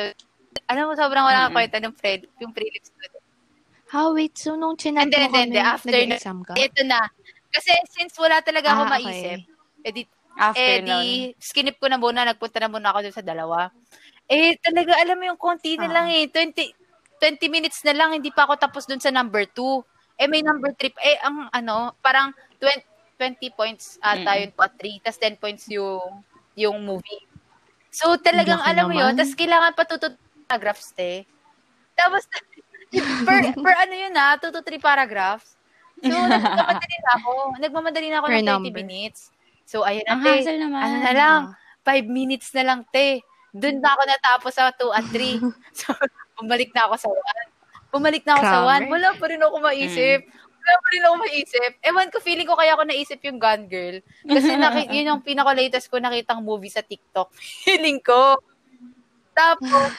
[0.70, 3.20] alam mo, sobrang wala akong kwenta ng pre, yung prelims ko.
[3.92, 4.38] Ha, wait.
[4.38, 5.62] So, nung Hindi, mo hindi, kami.
[5.62, 6.58] After nag-exam ka?
[6.58, 7.02] Ito na.
[7.54, 8.98] Kasi since wala talaga ako Ah, okay.
[8.98, 9.40] maisip,
[9.86, 10.04] edi,
[10.38, 13.70] After eh di, skinip ko na muna, nagpunta na muna ako dun sa dalawa.
[14.30, 16.02] Eh, talaga, alam mo yung konti na Ah.
[16.02, 16.28] lang eh.
[16.32, 16.74] 20,
[17.18, 19.84] 20 minutes na lang, hindi pa ako tapos dun sa number 2.
[20.18, 20.94] Eh, may number 3.
[20.98, 22.82] Eh, ang ano, parang 20,
[23.18, 24.42] 20 points ata Mm-mm.
[24.46, 25.02] yun po, 3.
[25.02, 26.22] Tapos 10 points yung,
[26.54, 27.26] yung movie.
[27.90, 29.18] So, talagang, Laki alam mo yun, naman.
[29.18, 30.10] tapos kailangan pa 2 to
[30.46, 31.26] paragraphs, te.
[31.98, 32.24] Tapos,
[33.28, 35.58] per, per ano yun ha, 2 to 3 paragraphs.
[35.98, 37.32] So, nagmamadali na ako.
[37.58, 38.74] Nagmamadali na ako Per ng 30 number.
[38.86, 39.20] minutes.
[39.66, 40.56] So, ayun na, Ang te.
[40.58, 40.80] naman.
[40.82, 41.42] Ano na lang,
[41.84, 43.22] 5 minutes na lang, te.
[43.52, 45.42] Doon na ako natapos sa 2 at 3.
[45.74, 45.90] so,
[46.38, 47.18] bumalik na ako sa 1.
[47.88, 48.68] bumalik na ako sa Grabe.
[48.68, 50.20] one, wala pa rin ako maisip.
[50.68, 51.72] Wala pa rin ako maisip.
[51.80, 54.04] Ewan ko, feeling ko kaya ako naisip yung Gun Girl.
[54.28, 57.32] Kasi naki- yun yung pinaka-latest ko nakitang movie sa TikTok.
[57.66, 58.36] Feeling ko.
[59.32, 59.90] Tapos,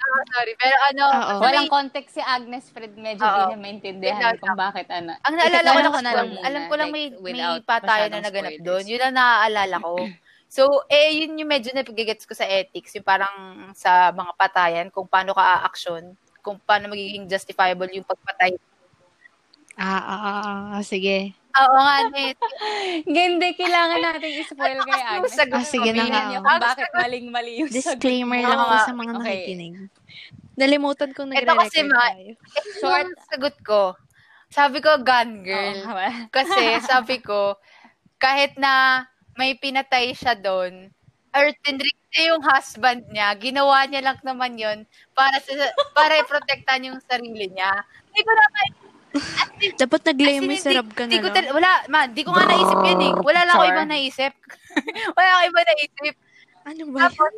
[0.00, 2.94] ah, sorry, pero ano, basta Walang context si Agnes Fred.
[2.96, 3.36] Medyo Oo.
[3.36, 5.18] di niya maintindihan kung bakit ano.
[5.26, 8.10] Ang naalala ko lang, ko na lang muna, alam ko lang may, like, may patayan
[8.14, 8.84] na naganap doon.
[8.88, 9.94] Yun ang naaalala ko.
[10.54, 13.34] So, eh, yun yung medyo napagigets ko sa ethics, yung parang
[13.74, 16.14] sa mga patayan, kung paano ka a-action,
[16.46, 18.54] kung paano magiging justifiable yung pagpatay.
[19.74, 20.38] Ah, ah, ah,
[20.78, 21.34] ah, sige.
[21.50, 22.38] Oo nga, net.
[23.10, 25.34] Hindi, kailangan natin i-spoil kay Ano Agnes.
[25.34, 26.22] sagot Ah, sige na nga.
[26.38, 27.98] kung bakit sagot- maling-mali yung sagot.
[27.98, 28.86] Disclaimer Oo lang po nga.
[28.86, 29.22] sa mga Okay.
[29.26, 29.74] nakikinig.
[30.54, 32.38] Nalimutan kong Ito kasi, nagre-record ma-.
[32.78, 33.82] Short sagot ko.
[34.54, 35.78] Sabi ko, gun girl.
[35.90, 37.58] Oo, Kasi sabi ko,
[38.16, 39.02] kahit na
[39.34, 40.90] may pinatay siya doon,
[41.34, 44.78] or tinrik niya yung husband niya, ginawa niya lang naman yon
[45.12, 45.52] para sa,
[45.90, 47.72] para protektahan yung sarili niya.
[48.10, 48.70] Hindi ko na kaya,
[49.78, 53.02] Dapat in, may sarap ka hindi na tal- wala, ma, di ko nga naisip yun
[53.02, 53.12] eh.
[53.22, 54.32] Wala lang ako ibang naisip.
[55.18, 56.14] wala ako ibang naisip.
[56.66, 56.98] Ano ba?
[57.06, 57.34] Tapos,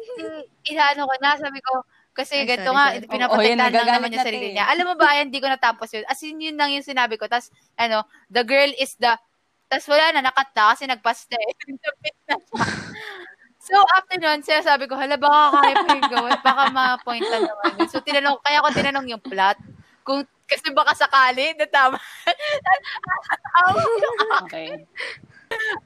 [0.65, 1.85] inaano ko na, sabi ko,
[2.17, 4.55] kasi Ay, ganito sorry, nga, pinaprotektahan lang nagagalit naman yung sarili to eh.
[4.57, 4.65] niya.
[4.73, 6.05] Alam mo ba, hindi ko natapos yun.
[6.09, 7.29] As in, yun lang yung sinabi ko.
[7.29, 9.13] Tapos, ano, the girl is the,
[9.67, 11.53] tapos wala na, nakat na kasi eh.
[11.83, 12.67] Napit na siya.
[13.67, 16.39] So, after nun, sinasabi ko, hala, baka kaya pa yung gawin.
[16.39, 17.91] Baka ma-point na naman.
[17.91, 19.59] So, tinanong, kaya ko tinanong yung plot.
[20.07, 21.99] Kung, kasi baka sakali na tama.
[24.47, 24.87] Okay.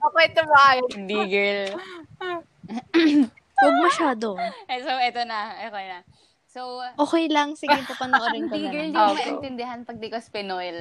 [0.03, 0.76] Ako ito ba?
[0.93, 1.72] Hindi, girl.
[3.61, 4.37] Huwag masyado.
[4.68, 5.57] Eh, so, eto na.
[5.64, 5.99] Okay na.
[6.51, 7.57] So, Okay lang.
[7.57, 8.93] Sige, papanoorin ko hindi, na girl, lang.
[8.93, 9.24] hindi ko Okay.
[9.33, 10.81] maintindihan pag di ko spinoil.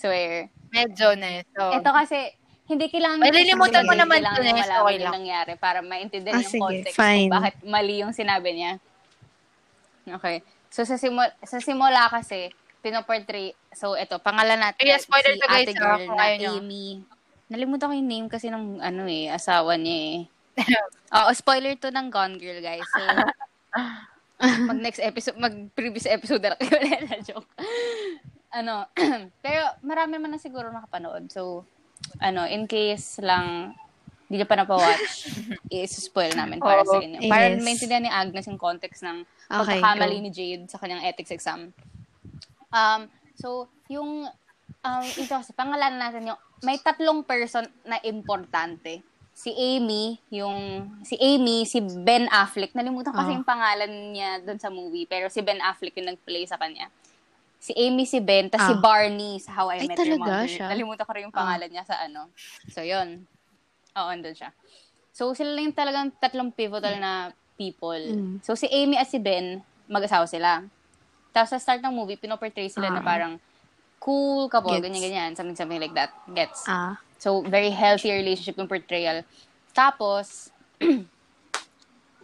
[0.00, 0.48] Swear.
[0.72, 1.42] Medyo na eh.
[1.52, 2.32] So, Ito kasi,
[2.64, 4.62] hindi kailangan Malilimutan mo naman kailangan to, niyo Nes.
[4.64, 5.12] malaman Okay lang.
[5.12, 7.26] nangyari para maintindihan Ah, yung sige, context fine.
[7.26, 8.72] kung bakit mali yung sinabi niya.
[10.08, 10.36] Okay.
[10.70, 12.48] So, sa, simula, sa simula kasi,
[12.80, 16.24] pinoportray, so ito, pangalan natin, Yeah, spoiler si to guys, ate ah, girl na.
[16.56, 17.02] Amy.
[17.50, 20.18] Nalimutan ko yung name kasi ng, ano eh, asawa niya eh.
[21.18, 22.86] Oo, spoiler to ng Gone Girl, guys.
[22.86, 23.02] So,
[24.70, 26.70] mag next episode, mag previous episode na kayo
[27.10, 27.50] na joke.
[28.50, 28.82] Ano,
[29.46, 31.30] pero marami man na siguro nakapanood.
[31.30, 31.62] So,
[32.18, 33.74] ano, in case lang
[34.26, 35.26] hindi niyo pa napawatch,
[35.74, 37.02] i-spoil namin para sa Oo.
[37.02, 37.18] inyo.
[37.26, 37.62] Para Yes.
[37.62, 40.22] maintindihan ni Agnes yung context ng Okay, pagkakamali go.
[40.22, 41.74] ni Jade sa kanyang ethics exam.
[42.70, 44.30] Um, so, yung,
[44.80, 49.02] um, ito kasi, pangalanan natin yung, may tatlong person na importante.
[49.32, 53.34] Si Amy, yung, si Amy, si Ben Affleck, nalimutan kasi Ah.
[53.34, 56.86] yung pangalan niya doon sa movie, pero si Ben Affleck yung nag-play sa kanya.
[57.60, 58.72] Si Amy, si Ben, si Ah.
[58.74, 60.48] Barney sa How I Ay, Met Your Mother.
[60.48, 60.64] siya?
[60.64, 60.70] Ah.
[60.72, 62.32] Nalimutan ko rin yung pangalan niya sa ano.
[62.72, 63.28] So, yun.
[63.92, 64.48] Oo, andun siya.
[65.12, 67.12] So, sila lang yung talagang tatlong pivotal na
[67.54, 68.00] people.
[68.00, 68.40] Mm.
[68.40, 70.64] So, si Amy at si Ben, mag-asawa sila.
[71.30, 73.06] Tapos, sa start ng movie, pinoportray sila na Ah.
[73.06, 73.32] parang
[74.00, 76.08] cool couple, ganyan-ganyan, something, something like that.
[76.26, 76.64] Gets.
[76.64, 76.96] Ah.
[77.20, 79.20] So, very healthy relationship yung portrayal.
[79.76, 80.48] Tapos,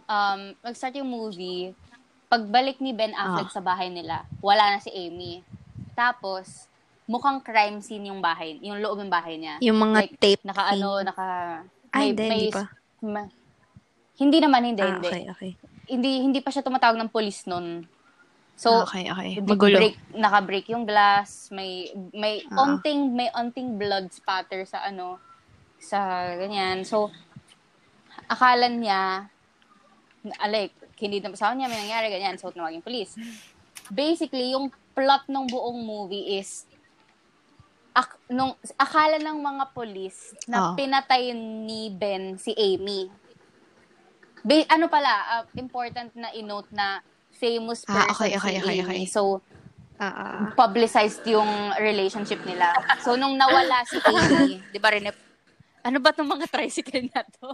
[0.09, 1.77] um, mag-start yung movie,
[2.27, 3.55] pagbalik ni Ben Affleck Ah.
[3.55, 5.41] sa bahay nila, wala na si Amy.
[5.93, 6.67] Tapos,
[7.05, 9.57] mukhang crime scene yung bahay, yung loob ng bahay niya.
[9.61, 10.43] Yung mga Like, tape.
[10.43, 11.25] Naka ano, naka...
[11.89, 12.67] Ay, hindi, hindi pa.
[13.01, 13.31] ma-
[14.15, 15.07] hindi naman, hindi, Ah, hindi.
[15.07, 15.51] okay, okay.
[15.87, 17.87] Hindi, hindi pa siya tumatawag ng polis nun.
[18.57, 19.37] So, okay, okay.
[19.37, 19.77] hindi Magulo.
[19.77, 22.65] break, naka-break yung glass, may may Ah.
[22.65, 25.21] onting may onting blood spatter sa ano
[25.77, 26.81] sa ganyan.
[26.81, 27.13] So
[28.25, 29.29] akala niya
[30.35, 33.13] ah, like hindi na sa niya may nangyari ganyan, so tumawag yung police.
[33.87, 36.65] Basically, yung plot ng buong movie is
[37.93, 40.73] ak, nung akala ng mga police na Ah.
[40.73, 43.09] pinatay ni Ben si Amy.
[44.43, 47.01] Ba- ano pala, ah, important na i-note na
[47.33, 48.85] famous person Ah, okay, okay, si okay, Amy.
[48.85, 49.01] okay.
[49.05, 49.41] So,
[49.99, 50.53] ah.
[50.53, 52.69] publicized yung relationship nila.
[53.01, 55.09] So, nung nawala si Amy, di ba rin,
[55.83, 57.47] ano ba itong mga tricycle na to?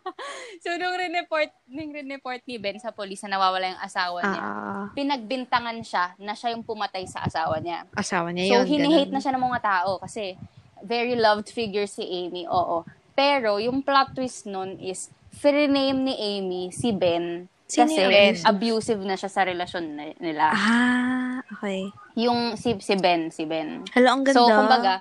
[0.64, 4.86] so, nung rineport, nung rineport ni Ben sa polis na nawawala yung asawa niya, ah.
[4.92, 7.88] pinagbintangan siya na siya yung pumatay sa asawa niya.
[7.96, 8.78] Asawa niya So, yun.
[8.78, 9.14] hinihate ganun.
[9.16, 10.36] na siya ng mga tao kasi
[10.84, 12.84] very loved figure si Amy, oo.
[13.14, 15.10] Pero, yung plot twist nun is,
[15.44, 18.36] name ni Amy si Ben Sino kasi Ben?
[18.44, 19.84] abusive na siya sa relasyon
[20.20, 20.52] nila.
[20.52, 21.88] Ah, okay.
[22.14, 23.82] Yung si, si Ben, si Ben.
[23.96, 24.36] Hello, ang ganda.
[24.36, 24.92] So, kumbaga,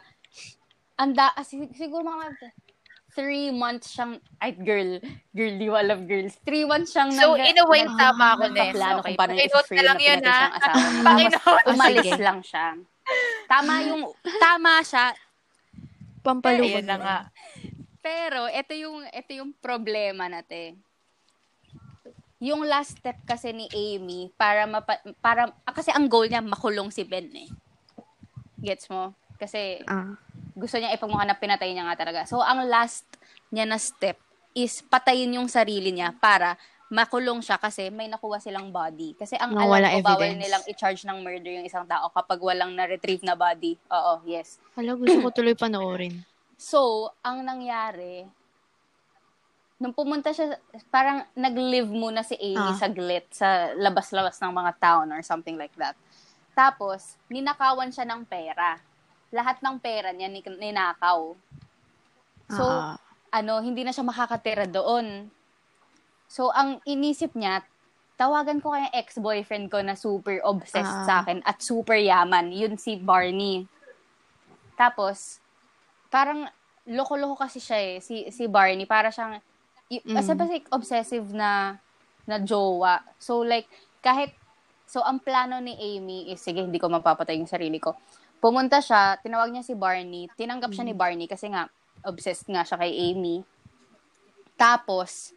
[0.96, 2.38] anda, ah, sig- siguro mga
[3.14, 4.98] three months siyang, ay, girl,
[5.30, 6.34] girl, di love girls.
[6.42, 8.58] Three months siyang So, nag- in a way, nag- tama ako, Nes.
[8.74, 9.06] nagpaplano Okay.
[9.06, 10.40] kung paano na lang na yun, ha?
[11.04, 11.70] Pakinote.
[11.70, 12.18] umalis Sige.
[12.20, 12.66] lang siya.
[13.46, 14.02] Tama yung,
[14.40, 15.06] tama siya,
[16.24, 16.80] Pampaluban.
[16.80, 17.18] Ayun na nga.
[18.00, 20.80] pero ito yung ito yung problema natin.
[22.40, 26.92] yung last step kasi ni Amy para mapa, para ah, kasi ang goal niya makulong
[26.92, 27.48] si Ben eh.
[28.58, 29.16] Gets mo?
[29.38, 30.16] Kasi Ah.
[30.54, 32.26] Gusto niya ipagmukha na pinatay niya nga talaga.
[32.30, 33.06] So ang last
[33.50, 34.18] niya na step
[34.54, 36.56] is patayin yung sarili niya para
[36.94, 39.18] makulong siya kasi may nakuha silang body.
[39.18, 42.38] Kasi ang Na alam wala ko, bawal nilang i-charge ng murder yung isang tao kapag
[42.38, 43.82] walang na-retrieve na body.
[43.90, 44.62] Oo, yes.
[44.78, 46.14] Hala, gusto ko tuloy panoorin.
[46.64, 48.24] So, ang nangyari,
[49.76, 50.56] nung pumunta siya,
[50.88, 52.78] parang nag-live muna si Amy Ah.
[52.78, 55.98] sa glit, sa labas-labas ng mga town or something like that.
[56.56, 58.80] Tapos, ninakawan siya ng pera.
[59.34, 61.34] Lahat ng pera niya ni- ninakaw.
[62.54, 63.02] So, Ah.
[63.34, 65.28] ano, hindi na siya makakatira doon.
[66.30, 67.66] So, ang inisip niya,
[68.14, 71.06] tawagan ko kaya ex-boyfriend ko na super obsessed Ah.
[71.06, 72.54] sa akin at super yaman.
[72.54, 73.66] Yun si Barney.
[74.78, 75.42] Tapos,
[76.14, 76.46] parang
[76.86, 78.86] loko-loko kasi siya eh, si, si Barney.
[78.86, 79.42] Para siyang,
[79.90, 80.14] Mm.
[80.14, 80.34] basta
[80.70, 81.78] obsessive na,
[82.26, 83.02] na jowa.
[83.18, 83.66] So, like,
[84.02, 84.34] kahit,
[84.86, 87.98] so, ang plano ni Amy is, sige, hindi ko mapapatay yung sarili ko.
[88.44, 90.28] Pumunta siya, tinawag niya si Barney.
[90.36, 91.72] Tinanggap siya ni Barney kasi nga,
[92.04, 93.40] obsessed nga siya kay Amy.
[94.54, 95.32] Tapos,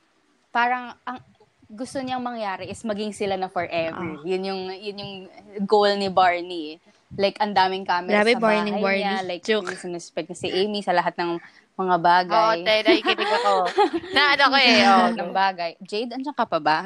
[0.50, 1.22] parang, ang
[1.66, 4.18] gusto niyang mangyari is maging sila na forever.
[4.22, 5.14] Yun yung, yun yung
[5.62, 6.74] goal ni Barney.
[6.74, 6.76] eh.
[7.14, 9.02] Like, ang daming camera Grabe, sa Barney, bahay Barney.
[9.02, 9.16] niya.
[9.22, 9.70] Like, Joke.
[9.72, 11.38] sinuspect niya si Amy sa lahat ng
[11.76, 12.58] mga Oo, bagay.
[12.66, 13.54] tayo, nakikinig ako.
[14.18, 14.78] na ano ko eh.
[14.82, 15.70] Oh, Oh, ng bagay.
[15.80, 16.78] Jade, andiyan ka pa ba?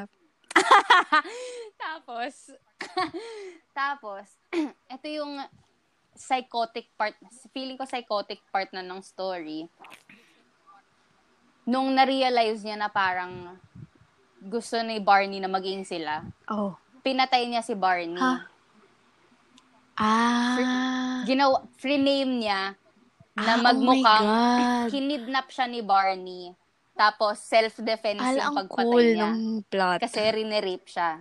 [1.81, 2.53] tapos,
[3.73, 4.27] tapos,
[4.95, 5.41] ito yung
[6.21, 7.17] psychotic part,
[7.51, 9.65] feeling ko psychotic part na ng story.
[11.65, 13.57] Nung na-realize niya na parang
[14.41, 16.77] gusto ni Barney na maging sila, Oh.
[17.01, 18.21] pinatay niya si Barney.
[18.21, 18.35] Ha?
[19.97, 21.21] Ah.
[21.25, 22.73] Ginawa, free name niya
[23.37, 24.89] na Ah, magmukhang Oh my God.
[24.93, 26.53] kinidnap siya ni Barney.
[26.97, 29.29] Tapos self-defense Ala, yung pagpatay cool niya.
[29.33, 29.99] ng plot.
[30.01, 31.21] Kasi rinerape siya.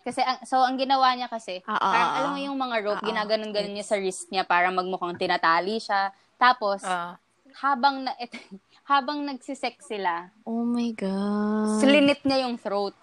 [0.00, 3.04] Kasi, ang, so, ang ginawa niya kasi, ah, parang ah, alam mo yung mga rope,
[3.04, 6.08] ginaganon-ganon niya sa wrist niya para magmukhang tinatali siya.
[6.34, 7.20] Tapos, Ah.
[7.60, 8.32] habang na, et,
[8.90, 11.78] habang nagsisex sila, oh my God.
[11.78, 12.96] slinit niya yung throat.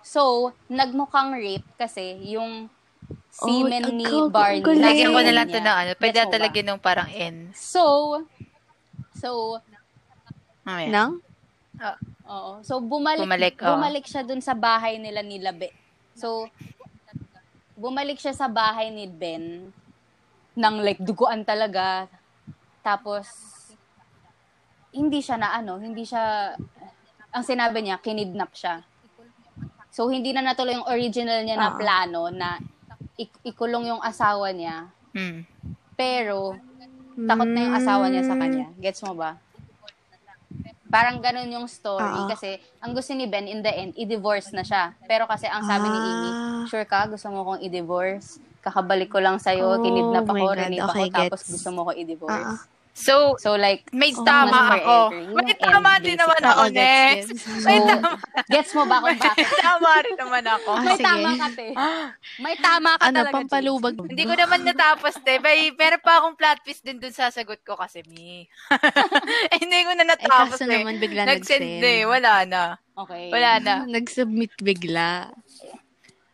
[0.00, 0.22] So,
[0.66, 2.70] nagmukhang rape kasi yung
[3.28, 4.62] semen Oh, ni Barney.
[4.62, 5.54] Lagyan ko na lang niya.
[5.54, 5.90] to ng ano.
[5.94, 7.50] Pwede na talaga nung parang N.
[7.52, 8.16] So,
[9.12, 9.60] so,
[10.62, 10.88] Mamaya.
[10.88, 11.12] Nang?
[12.24, 12.60] Oo.
[12.60, 13.68] So, bumalik, Bumalik, oo.
[13.68, 15.72] bumalik siya dun sa bahay nila ni Labe.
[16.18, 16.50] So,
[17.78, 19.70] bumalik siya sa bahay ni Ben
[20.58, 22.10] nang like duguan talaga.
[22.82, 23.30] Tapos,
[24.90, 26.58] hindi siya na ano, hindi siya,
[27.30, 28.82] ang sinabi niya, kinidnap siya.
[29.94, 31.78] So, hindi na natuloy yung original niya na Ah.
[31.78, 32.58] plano na
[33.14, 34.90] ik- ikulong yung asawa niya.
[35.14, 35.46] Hmm.
[35.94, 36.58] Pero,
[37.14, 38.42] takot na yung asawa niya sa Mm.
[38.42, 38.66] kanya.
[38.78, 39.38] Gets mo ba?
[40.88, 42.04] Parang ganun yung story.
[42.24, 42.28] Oo.
[42.28, 44.96] Kasi, ang gusto ni Ben, in the end, i-divorce na siya.
[45.04, 46.64] Pero kasi, ang sabi ni Amy, Ah.
[46.64, 48.40] sure ka, gusto mo kong i-divorce?
[48.58, 51.52] Kakabalik ko lang sa'yo, Oh kinidnap ako, rinip Okay, ako, tapos gets.
[51.52, 52.56] gusto mo ko i-divorce.
[52.56, 54.96] Ah, So, So, like, may Oh, tama ako.
[55.32, 57.30] May tama din naman ako, Next.
[57.62, 58.18] May tama.
[58.44, 59.46] gets mo ba kung bakit?
[59.56, 60.70] tama rin naman ako.
[60.72, 61.06] Ah, May sige.
[61.06, 61.68] tama ka, te.
[62.38, 63.94] May tama ka ano, talaga, pampalubag.
[64.02, 65.38] Hindi ko naman natapos, te.
[65.38, 68.42] May, meron pa akong plot twist din dun sa sagot ko kasi, mi.
[69.52, 70.70] eh, hindi ko na Eh, natapos, kaso eh.
[70.74, 71.84] naman bigla Nag-send, nag-send.
[71.84, 72.02] eh.
[72.02, 72.62] Wala na.
[72.96, 73.30] Okay.
[73.30, 73.74] Wala na.
[73.94, 75.30] Nag-submit bigla.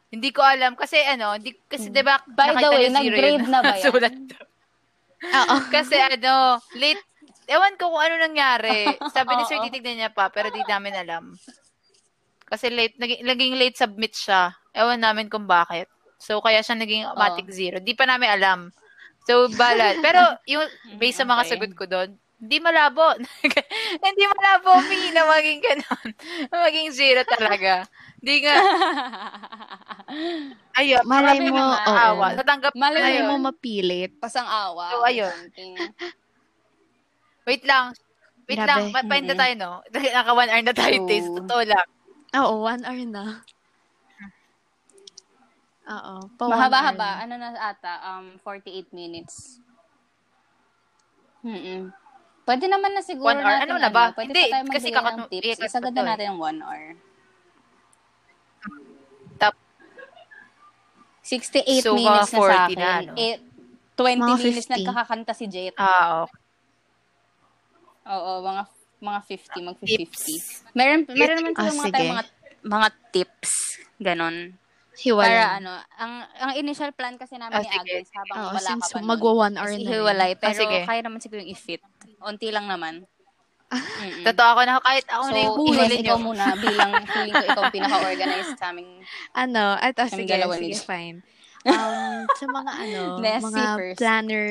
[0.09, 0.73] Hindi ko alam.
[0.75, 3.85] Kasi ano, hindi, kasi diba, By the nakita way, nag-grade na ba yan?
[3.85, 4.15] Sulat.
[5.33, 5.57] Oo.
[5.75, 7.01] Kasi ano, late,
[7.49, 8.99] ewan ko kung ano nangyari.
[9.09, 11.25] Sabi ni Sir, titignan niya pa, pero di namin alam.
[12.45, 14.53] Kasi late, naging, naging late submit siya.
[14.77, 15.89] Ewan namin kung bakit.
[16.21, 17.81] So, kaya siya naging automatic zero.
[17.81, 18.61] Di pa namin alam.
[19.25, 20.01] So, balat.
[20.05, 20.65] Pero, yung,
[21.01, 21.51] based sa mga Okay.
[21.57, 22.11] sagot ko doon,
[22.41, 23.15] hindi malabo.
[24.05, 26.09] hindi malabo, Mi, na maging ganun.
[26.51, 27.87] maging zero talaga.
[28.19, 28.57] Di nga.
[30.81, 31.95] Ayun, Malay mo, oo.
[31.95, 32.35] awa.
[32.35, 34.13] Natanggap Malay Malay mo mapilit.
[34.19, 34.93] Pasang awa.
[34.93, 35.37] So, ayun.
[37.47, 37.95] Wait lang.
[38.45, 38.69] Wait Grabe.
[38.69, 38.81] lang.
[38.93, 39.41] Mapain na Mm-mm.
[39.41, 39.73] tayo, no?
[40.15, 41.09] Naka one hour na tayo, Oo.
[41.09, 41.33] taste.
[41.33, 41.87] Totoo lang.
[42.35, 43.25] Oo, one hour na.
[45.85, 46.17] Oo.
[46.45, 47.25] Mahaba-haba.
[47.25, 47.95] Ano na ata?
[48.05, 49.63] Um, 48 minutes.
[51.45, 51.93] Mm
[52.45, 53.57] Pwede naman na siguro One hour?
[53.57, 54.05] natin, Ano na ba?
[54.13, 55.45] Pwede Hindi, pa tayo kasi kakat- ng tips.
[55.51, 56.07] ikat Isagad na eh.
[56.07, 56.83] natin yung one hour.
[59.35, 59.55] Tap.
[61.23, 62.77] 68 So, minutes na sa 40 akin.
[62.77, 63.13] na, no?
[63.17, 63.35] Eh,
[63.95, 64.75] 20 Mga minutes 50.
[64.77, 65.75] nagkakakanta si Jet.
[65.75, 66.41] Ah, okay.
[68.07, 68.63] Oo, mga
[69.01, 69.97] mga 50, mag 50.
[69.97, 70.25] Tips.
[70.73, 72.25] Meron meron naman Ah, silang mga tayong mga
[72.67, 73.53] mga tips,
[73.99, 74.37] ganon.
[74.95, 75.27] Hiwalay.
[75.27, 77.95] Para ano, ang ang initial plan kasi namin Ah, ni sige.
[77.99, 79.83] Agnes habang Oo, wala since ka pa magwa one hour na rin.
[79.83, 80.33] ihiwalay.
[80.33, 80.77] Ah, Pero sige.
[80.87, 81.83] kaya naman siguro yung i-fit.
[82.21, 82.95] Unti lang naman.
[83.67, 84.23] Mm-mm.
[84.29, 86.25] Totoo ako na kahit ako So, na yung Ines, huli ikaw nyo.
[86.25, 89.03] muna bilang feeling ko ikaw pinaka-organized sa aming
[89.35, 91.19] Ano, at oh, sige, sige, fine.
[91.65, 93.97] Um, sa mga ano, Nessie mga first.
[93.97, 94.49] planner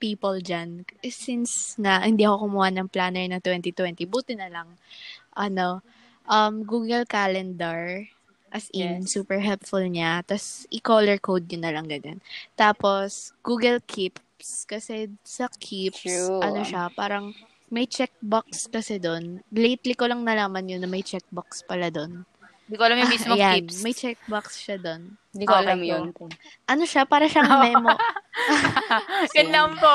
[0.00, 3.76] people dyan, eh, since nga hindi ako kumuha ng planner na 2020,
[4.08, 4.72] buti na lang,
[5.36, 5.84] ano,
[6.24, 8.08] um, Google Calendar,
[8.56, 9.12] as in, Yes.
[9.12, 10.24] super helpful niya.
[10.24, 12.24] Tapos, i-color code yun na lang ganyan.
[12.56, 16.40] Tapos, Google Keeps, kasi sa Keeps, True.
[16.40, 17.36] ano siya, parang
[17.68, 19.44] may checkbox kasi doon.
[19.50, 22.24] Lately ko lang nalaman yun na may checkbox pala doon.
[22.66, 23.78] Hindi ko alam yung mismo Ayan, tips.
[23.80, 25.14] may checkbox siya doon.
[25.30, 26.04] Hindi ko Okay, alam yun.
[26.66, 27.06] Ano siya?
[27.06, 27.94] Para siyang memo.
[29.38, 29.94] Yan lang po.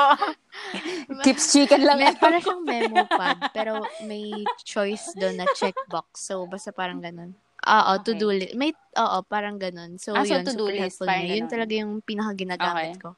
[1.28, 2.00] Tips chicken lang.
[2.00, 3.52] may, para siyang memo pad.
[3.52, 4.32] Pero may
[4.64, 6.16] choice doon na checkbox.
[6.16, 7.36] So, basta parang ganun.
[7.62, 8.04] Oo, Okay.
[8.18, 8.54] to-do list.
[8.58, 10.02] May, oo, parang ganun.
[10.02, 11.36] So, Ah, so yun, to-do super list, helpful parang niya.
[11.38, 13.02] Yun talaga yung pinaka-ginagamit Okay.
[13.02, 13.10] ko.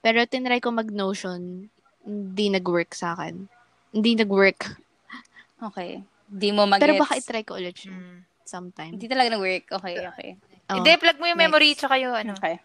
[0.00, 1.68] Pero tinry ko mag-Notion,
[2.04, 3.44] hindi nag-work sa akin.
[3.92, 4.60] Hindi nag-work.
[5.62, 6.00] Okay.
[6.24, 8.18] Di mo mag Pero baka itry ko ulit siya Mm.
[8.44, 8.92] sometime.
[8.96, 9.64] Hindi talaga nag-work.
[9.70, 10.30] Okay, okay.
[10.72, 10.76] Oo.
[10.80, 11.48] Hindi, plug mo yung Next.
[11.52, 12.32] memory tsaka yung ano.
[12.36, 12.56] Okay.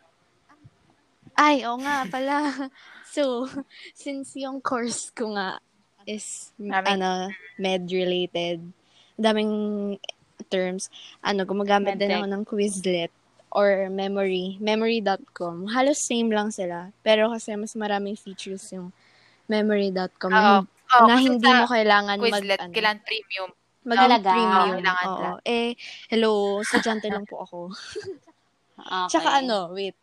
[1.35, 2.35] Ay, oo nga pala.
[3.09, 3.49] So,
[3.97, 5.57] since yung course ko nga
[6.05, 6.85] is, Dami.
[6.85, 8.61] ano, med-related,
[9.17, 9.97] daming
[10.49, 10.89] terms,
[11.21, 12.19] ano, gumagamit din Medtech.
[12.19, 13.13] ako ng Quizlet
[13.49, 15.69] or Memory, memory.com.
[15.73, 16.93] Halos same lang sila.
[17.01, 18.93] Pero kasi mas maraming features yung
[19.49, 23.49] memory.com na, Oo, na hindi mo kailangan mag, Quizlet, ano, kailangan premium.
[23.85, 24.29] mag Talaga?
[24.33, 24.75] premium.
[24.77, 25.21] Kailangan Oo.
[25.21, 25.35] lang.
[25.45, 25.69] Eh,
[26.13, 27.59] hello, estudyante lang po ako.
[28.77, 29.07] okay.
[29.09, 29.97] Tsaka ano, wait.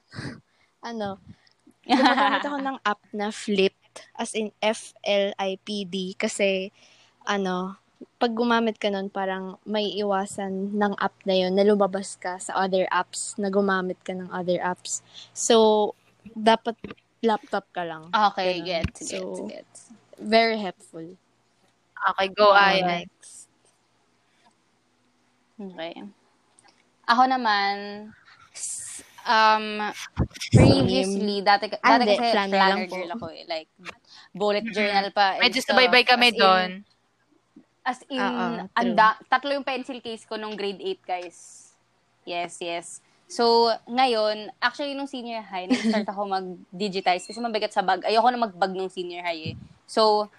[0.83, 1.23] Ano,
[1.87, 6.75] gumagamit ako ng app na Flipped, as in F-L-I-P-D, kasi,
[7.23, 7.79] ano,
[8.17, 12.53] pag gumamit ka nun, parang may iwasan ng app na yun, na lumabas ka sa
[12.59, 15.01] other apps, na gumamit ka ng other apps.
[15.33, 15.93] So,
[16.27, 16.77] dapat
[17.21, 18.13] laptop ka lang.
[18.13, 18.67] Okay, Ganun.
[18.67, 19.79] gets, gets, So, gets.
[20.17, 21.17] Very helpful.
[21.97, 23.05] Okay, go, Oo, Ayan.
[23.05, 23.49] next.
[25.57, 26.05] Okay.
[27.07, 27.75] Ako naman,
[28.53, 29.81] s- um,
[30.53, 33.45] previously, dati, dati Ah, hindi, kasi planner planner, girl ako eh.
[33.49, 33.69] Like,
[34.33, 35.37] bullet journal pa.
[35.37, 36.71] and Medyo sabay-bay kami As in- doon.
[37.87, 38.67] As in, true.
[38.75, 41.71] anda, tatlo yung pencil case ko nung grade 8, guys.
[42.27, 42.87] Yes, yes.
[43.31, 48.03] So, ngayon, actually, nung senior high, nag-start ako mag-digitize kasi mabigat sa bag.
[48.03, 49.57] Ayoko na mag-bag nung senior high eh.
[49.87, 50.31] So,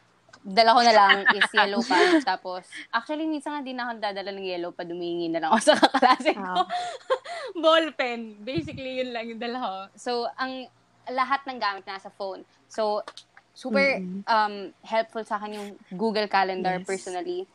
[0.44, 2.20] dala ko na lang is yellow pad.
[2.36, 4.88] Tapos, actually, minsan nga di na ako dadala ng yellow pad.
[4.88, 6.64] Dumingi na lang ako sa kaklase ko.
[7.64, 8.40] Ball pen.
[8.40, 9.76] Basically, yun lang yung dala ko.
[10.00, 10.72] So, ang
[11.12, 12.48] lahat ng gamit nasa phone.
[12.72, 13.04] So,
[13.58, 14.22] super Mm-mm.
[14.24, 14.56] um,
[14.86, 16.86] helpful sa akin yung Google Calendar Yes.
[16.86, 17.50] personally.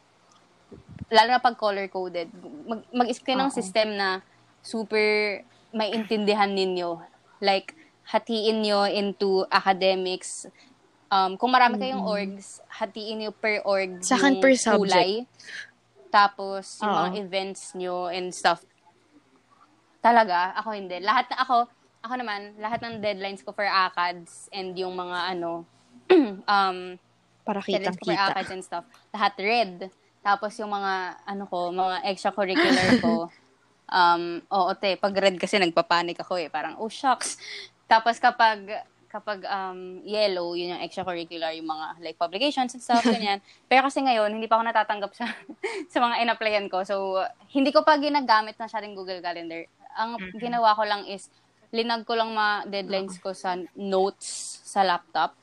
[1.07, 2.27] Lalo na pag color-coded.
[2.67, 4.19] Mag- mag-isip kayo ng system na
[4.59, 5.39] super
[5.71, 6.99] may intindihan ninyo.
[7.39, 10.51] Like, hatiin nyo into academics.
[11.07, 14.91] Um, kung marami kayong orgs, hatiin nyo per org Sa yung per subject.
[14.91, 15.11] kulay.
[16.09, 16.99] Tapos, yung Oo.
[16.99, 18.65] mga events nyo and stuff.
[20.03, 20.99] Talaga, ako hindi.
[20.99, 21.71] Lahat na ako,
[22.03, 25.63] ako naman, lahat ng deadlines ko for ACADS and yung mga ano,
[26.47, 26.79] um,
[27.43, 28.15] Para for kitang-kita.
[28.15, 29.75] ACADS and stuff, lahat red.
[30.23, 33.27] Tapos yung mga, ano ko, mga extracurricular ko,
[33.91, 37.37] um, oo, te, pag red kasi nagpapanik ako eh, parang, oh, shucks.
[37.91, 43.45] Tapos kapag, kapag um, yellow, yun yung extracurricular, yung mga like publications and stuff, ganyan.
[43.69, 45.29] Pero kasi ngayon, hindi pa ako natatanggap sa,
[45.93, 46.81] sa mga in-applyan ko.
[46.89, 47.21] So,
[47.53, 49.69] hindi ko pa ginagamit na siya rin Google Calendar.
[50.01, 51.29] Ang ginawa ko lang is,
[51.73, 55.37] linag ko lang mga deadlines ko sa notes sa laptop.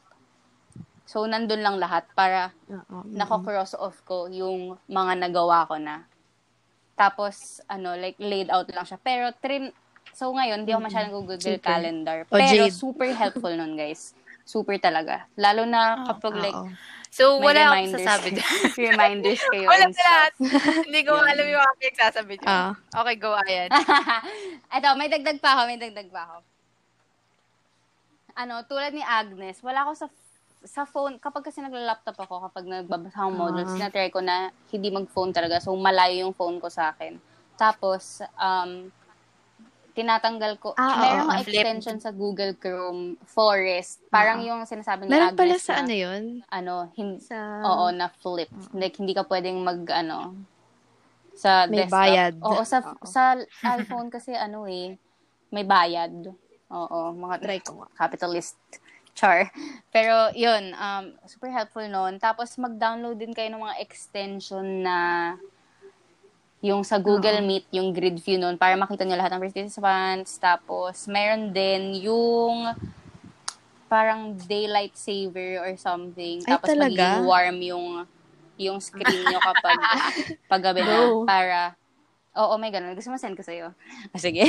[1.09, 3.01] So, nandun lang lahat para Oo.
[3.09, 6.05] nako-cross off ko yung mga nagawa ko na.
[6.93, 9.01] Tapos, ano, like, laid out lang siya.
[9.01, 9.73] Pero, trin,
[10.13, 11.65] so ngayon, di ako masyadong Google Super.
[11.65, 12.29] Calendar.
[12.29, 14.13] Pero, super helpful nun, guys.
[14.45, 15.25] Super talaga.
[15.33, 16.69] Lalo na kapag, like, Oo.
[17.09, 18.53] So, may wala akong sasabi dyan.
[18.93, 20.33] reminders kayo Wala sa lahat.
[20.85, 22.53] Hindi ko alam yung aking sasabi dyan.
[22.53, 22.77] Ah.
[23.01, 23.73] Okay, go, Ayan.
[24.69, 26.37] Ito, may dagdag pa ako, may dagdag pa ako.
[28.37, 30.07] Ano, tulad ni Agnes, wala ako sa
[30.61, 33.87] sa phone, kapag kasi nagla-laptop ako, kapag nagbabasa akong modules, Ah.
[33.87, 35.57] na-try ko na hindi mag-phone talaga.
[35.57, 37.15] So, malayo yung phone ko sa akin.
[37.55, 38.91] Tapos, um,
[39.91, 44.03] tinatanggal ko, Ah, meron oo, mga extension sa Google Chrome, Forest.
[44.07, 46.23] Parang yung sinasabi ni Meron Agnes pala sa na, ano yun?
[46.49, 47.37] ano, hin- Sa...
[47.65, 48.47] Oo, na flip.
[48.71, 50.35] Like, hindi ka pwedeng mag, ano,
[51.33, 51.95] sa May desktop.
[51.97, 52.33] bayad.
[52.39, 53.03] Oo, sa, Oo.
[53.03, 53.23] sa
[53.65, 54.95] iPhone kasi, ano eh,
[55.49, 56.11] may bayad.
[56.69, 57.87] Oo, mga Try ko nga.
[57.97, 58.59] capitalist
[59.15, 59.49] char.
[59.95, 62.17] Pero, yun, um, super helpful noon.
[62.21, 64.97] Tapos, mag-download din kayo ng mga extension na
[66.59, 70.35] yung sa Google Meet, yung grid view noon, para makita nyo lahat ng participants.
[70.37, 72.75] Tapos, meron din yung
[73.89, 76.43] parang daylight saver or something.
[76.45, 76.93] Ay, Tapos, talaga?
[76.93, 77.87] magiging warm yung
[78.59, 79.79] yung screen nyo kapag
[80.51, 81.23] paggabi na Go.
[81.23, 81.79] para
[82.37, 82.93] Oo, may ganun.
[82.93, 83.73] Gusto mo send ko sa'yo?
[84.13, 84.45] Ah, sige.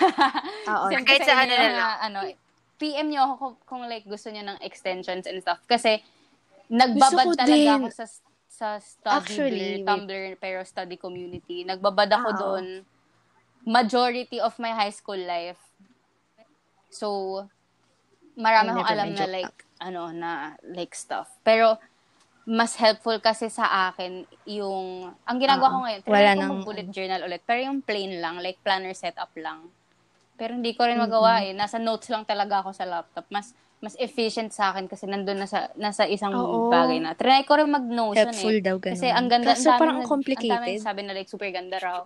[0.70, 0.86] Oo.
[0.92, 2.18] send ko Kahit sa ano na mga, ano,
[2.76, 5.60] PM nyo ako kung, kung like gusto nyo ng extensions and stuff.
[5.64, 6.00] Kasi,
[6.68, 7.70] nagbabad ko talaga din.
[7.78, 8.06] ako sa
[8.46, 9.86] sa study Actually, Blur.
[9.86, 11.60] Tumblr, pero study community.
[11.62, 12.40] Nagbabad ako Ah, oo.
[12.40, 12.66] doon
[13.66, 15.58] majority of my high school life.
[16.88, 17.42] So,
[18.32, 20.30] marami akong alam na like, ano, na
[20.64, 21.28] like stuff.
[21.42, 21.76] Pero,
[22.46, 25.84] mas helpful kasi sa akin yung, ang ginagawa ko Oo.
[25.84, 27.42] ngayon, Wala ko nang- mag-bullet journal ulit.
[27.42, 29.66] Pero yung plain lang, like planner setup lang.
[30.36, 31.52] Pero hindi ko rin magawa eh.
[31.52, 33.24] Nasa notes lang talaga ako sa laptop.
[33.28, 36.68] Mas mas efficient sa akin kasi nandun na sa, nasa isang Oo.
[36.68, 37.12] bagay na.
[37.12, 38.62] Try ko rin mag-notion Helpful eh.
[38.62, 38.94] daw ganun.
[38.94, 40.48] Kasi ang ganda, Kaso ang parang nag- complicated.
[40.50, 42.00] Ang dami sabi na like super ganda raw.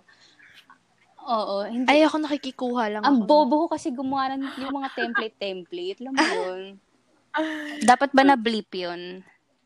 [1.21, 1.85] Oo, hindi.
[1.85, 3.25] Ay, ako nakikikuha lang ang ako.
[3.25, 6.01] bobo ko kasi gumawa ng yung mga template-template.
[6.01, 6.61] Alam mo yun?
[7.87, 9.01] Dapat ba na-bleep yun?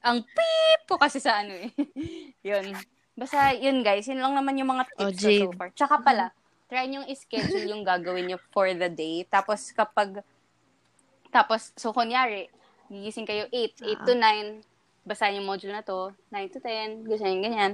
[0.03, 1.73] Ang beep ko kasi sa ano eh.
[2.45, 2.69] yun.
[3.15, 5.47] Basta yun guys, yun lang naman yung mga tips Oh, ko Jade.
[5.47, 5.69] so far.
[5.71, 6.29] Tsaka pala,
[6.65, 9.25] try nyo i-schedule yung gagawin nyo for the day.
[9.25, 10.21] Tapos kapag,
[11.29, 12.47] tapos, so kunyari,
[12.87, 14.61] gigising kayo 8, 8 to 9,
[15.03, 17.71] basahin yung module na to, 9 to 10, ganyan, ganyan.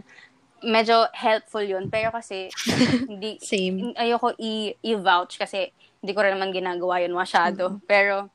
[0.62, 1.88] Medyo helpful yun.
[1.88, 2.52] Pero kasi,
[3.12, 3.94] hindi, Same.
[3.96, 5.72] ayoko i- i-vouch kasi
[6.02, 7.80] hindi ko rin naman ginagawa yun masyado.
[7.86, 8.28] Pero,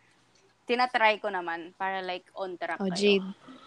[0.66, 2.90] tinatry ko naman para like on track Oh.
[2.90, 3.22] Jade.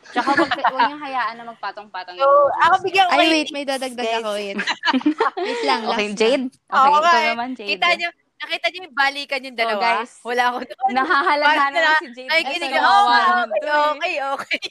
[0.10, 2.28] Tsaka wag, wag niyong hayaan na magpatong-patong So,
[2.60, 4.30] ako bigyan ko Ay, wait, may dadagdag ako.
[4.36, 4.58] Wait.
[5.46, 6.08] wait lang, Okay.
[6.12, 6.46] Jade?
[6.50, 7.30] Okay, nga ikaw eh.
[7.30, 7.70] naman, Jade.
[7.72, 9.82] Kita nyo, nakita nyo yung balikan yung dalawa?
[10.02, 10.12] guys.
[10.22, 10.90] Wala ako doon.
[10.92, 12.30] Nahahalata Parang na na- si Jade.
[12.30, 12.90] Nakikinig Kasi ako.
[12.90, 13.80] Oh, naman okay, eh.
[13.88, 14.62] okay, okay.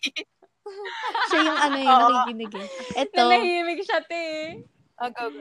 [1.28, 2.09] Siya yung ano yun, Oo.
[2.12, 2.66] nakikinig eh.
[2.99, 4.22] Ito, Nanahimik siya, te.
[4.99, 5.41] Oh, go, go.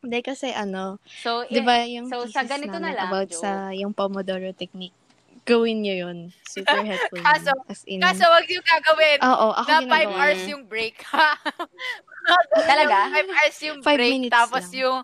[0.00, 3.38] hindi kasi ano, So, di eh, ba yung so, sa ganito na lang, about Jo.
[3.38, 4.96] sa yung Pomodoro technique,
[5.44, 6.18] gawin nyo yun.
[6.42, 7.16] Super helpful.
[7.16, 7.24] yun.
[7.24, 9.18] Kaso- As in, Kaso, wag yung gagawin.
[9.20, 10.16] oo, ako na 5 ginagawa.
[10.16, 10.96] hours yung break.
[12.70, 12.96] Talaga?
[13.12, 14.12] 5 hours yung Five break.
[14.12, 14.80] minutes Tapos lang.
[14.80, 14.98] yung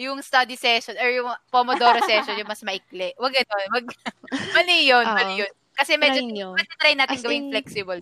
[0.00, 3.12] yung study session or yung Pomodoro session yung mas maikli.
[3.14, 3.52] Wag ito.
[3.70, 3.84] Wag,
[4.52, 5.04] mali yun.
[5.04, 5.14] Oo.
[5.14, 5.52] Mali yun.
[5.72, 6.48] Kasi medyo, Try nyo.
[6.52, 8.00] kasi try natin As gawing in- flexible.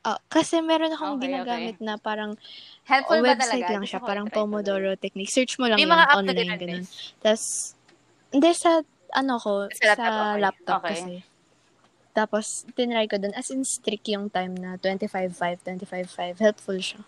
[0.00, 2.36] Ah, kasi meron akong Okay, ginagamit na parang
[2.84, 3.72] Helpful ba website talaga?
[3.72, 4.26] lang siya, parang.
[4.28, 5.32] Pomodoro technique.
[5.32, 6.84] Search mo lang May yun, mga app na online, ganun, ganun.
[7.18, 7.72] Tapos,
[8.28, 8.84] hindi sa,
[9.14, 10.40] ano ko, Sa sa laptop, okay.
[10.42, 10.90] laptop, Okay.
[10.92, 11.14] kasi.
[12.14, 12.44] Tapos,
[12.78, 13.34] tinry ko dun.
[13.34, 16.38] As in, strict yung time na 25.5, 25.5.
[16.38, 17.02] Helpful siya.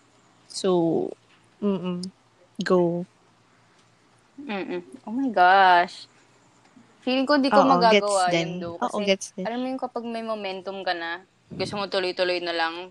[0.47, 1.11] So,
[1.59, 2.03] mm
[2.65, 3.05] Go.
[4.41, 4.81] Mm-mm.
[5.05, 6.09] Oh my gosh.
[7.05, 8.69] Feeling ko hindi ko Oo, magagawa yun, do.
[8.75, 9.45] Oo, Kasi, gets din.
[9.45, 11.21] alam mo yung kapag may momentum ka na,
[11.53, 12.89] gusto mo tuloy-tuloy na lang,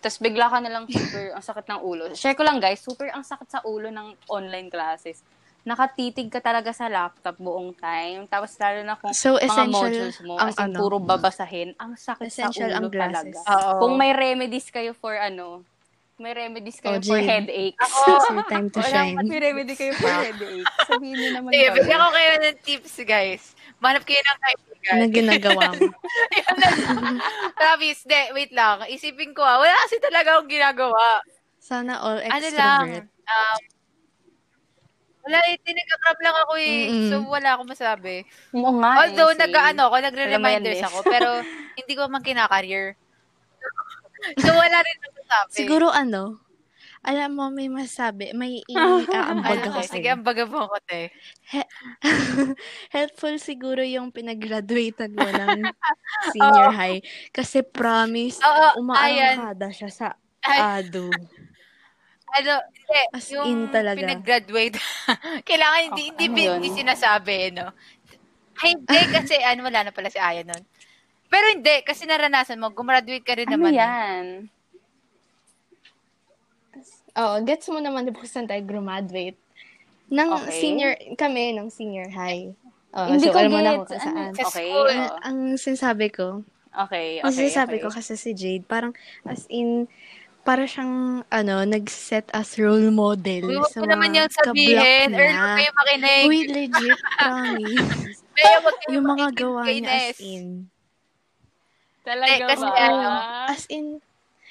[0.00, 2.04] tapos bigla ka na lang super, ang sakit ng ulo.
[2.16, 5.20] Share ko lang guys, super ang sakit sa ulo ng online classes.
[5.60, 8.24] Nakatitig ka talaga sa laptop buong time.
[8.26, 10.78] Tapos lalo na kung So, mga essential modules mo, ang as in, ano?
[10.80, 13.36] puro babasahin, ang sakit Essential sa ang ulo glasses.
[13.36, 13.40] talaga.
[13.68, 13.78] Oo.
[13.78, 15.60] Kung may remedies kayo for ano,
[16.16, 17.28] may remedies kayo Oh, for Jade.
[17.28, 17.80] headaches.
[17.80, 19.16] It's your time to Wala, shine.
[19.20, 20.68] may remedy kayo for headaches.
[20.84, 23.42] Sabihin niyo naman Sige, bigyan ko kayo ng tips, guys.
[23.80, 24.96] Manap kayo ng kaibigan.
[24.96, 25.88] Na ginagawa mo.
[27.56, 28.84] Travis, de, wait lang.
[28.86, 29.60] Isipin ko ah.
[29.60, 31.20] Wala kasi talaga akong ginagawa.
[31.56, 32.86] Sana all Ano lang.
[32.88, 33.08] extrovert.
[33.30, 33.60] Um,
[35.30, 36.78] wala eh, tinagagrab lang ako eh.
[36.90, 37.06] Mm-mm.
[37.06, 38.26] So, wala akong masabi.
[38.50, 38.90] Oo nga.
[39.06, 41.28] Although, eh, nag-ano ako, nagre-reminders ako, pero
[41.78, 42.98] hindi ko man kinakareer.
[44.42, 45.54] so, wala rin ako masabi.
[45.54, 46.42] Siguro ano,
[47.06, 50.18] alam mo, may masabi, may i-aambag ako sige, sa'yo.
[50.18, 51.14] ang bagabong ko, te.
[52.90, 55.70] Helpful siguro yung pinag-graduatean mo ng
[56.34, 57.00] senior high.
[57.30, 59.38] Kasi promise, Oo, ayan.
[59.38, 60.06] umaarangkada siya sa
[60.42, 61.08] ado.
[62.38, 63.98] Ano, hindi, As yung in talaga.
[63.98, 64.76] pinag-graduate.
[65.48, 66.78] Kailangan hindi, Okay, hindi, ano hindi, yun?
[66.78, 67.68] sinasabi, no?
[68.62, 70.62] Ay, hindi, kasi ano, wala na pala si Aya nun.
[71.30, 73.74] Pero hindi, kasi naranasan mo, gumraduate ka rin Ano naman.
[73.74, 73.78] eh.
[73.78, 74.24] yan?
[77.18, 79.38] Oo, gets mo naman, di ba saan tayo graduate?
[80.10, 80.58] Nang Okay.
[80.58, 82.50] senior, kami, ng senior high.
[82.94, 83.98] Oo, Hindi so, ko alam mo na kung Ano?
[83.98, 84.30] saan.
[84.34, 84.66] Sa Okay.
[84.70, 84.90] school.
[84.90, 85.18] oo.
[85.22, 87.82] Ang sinasabi ko, Okay, okay, ang sinasabi okay.
[87.82, 88.94] ko kasi si Jade, parang
[89.26, 89.90] as in,
[90.42, 94.76] para siyang, ano, nag-set as role model Uy, sa mga naman yung sabihin.
[94.80, 94.84] niya.
[95.14, 96.24] Earl, huwag kayo makinig.
[96.26, 98.18] Uy, legit, promise.
[98.32, 98.56] Kayo
[98.90, 100.46] yung mga makinig gawa niya as in.
[102.00, 102.78] Talaga Eh, kasi ba?
[102.80, 103.08] ano,
[103.46, 103.86] As in,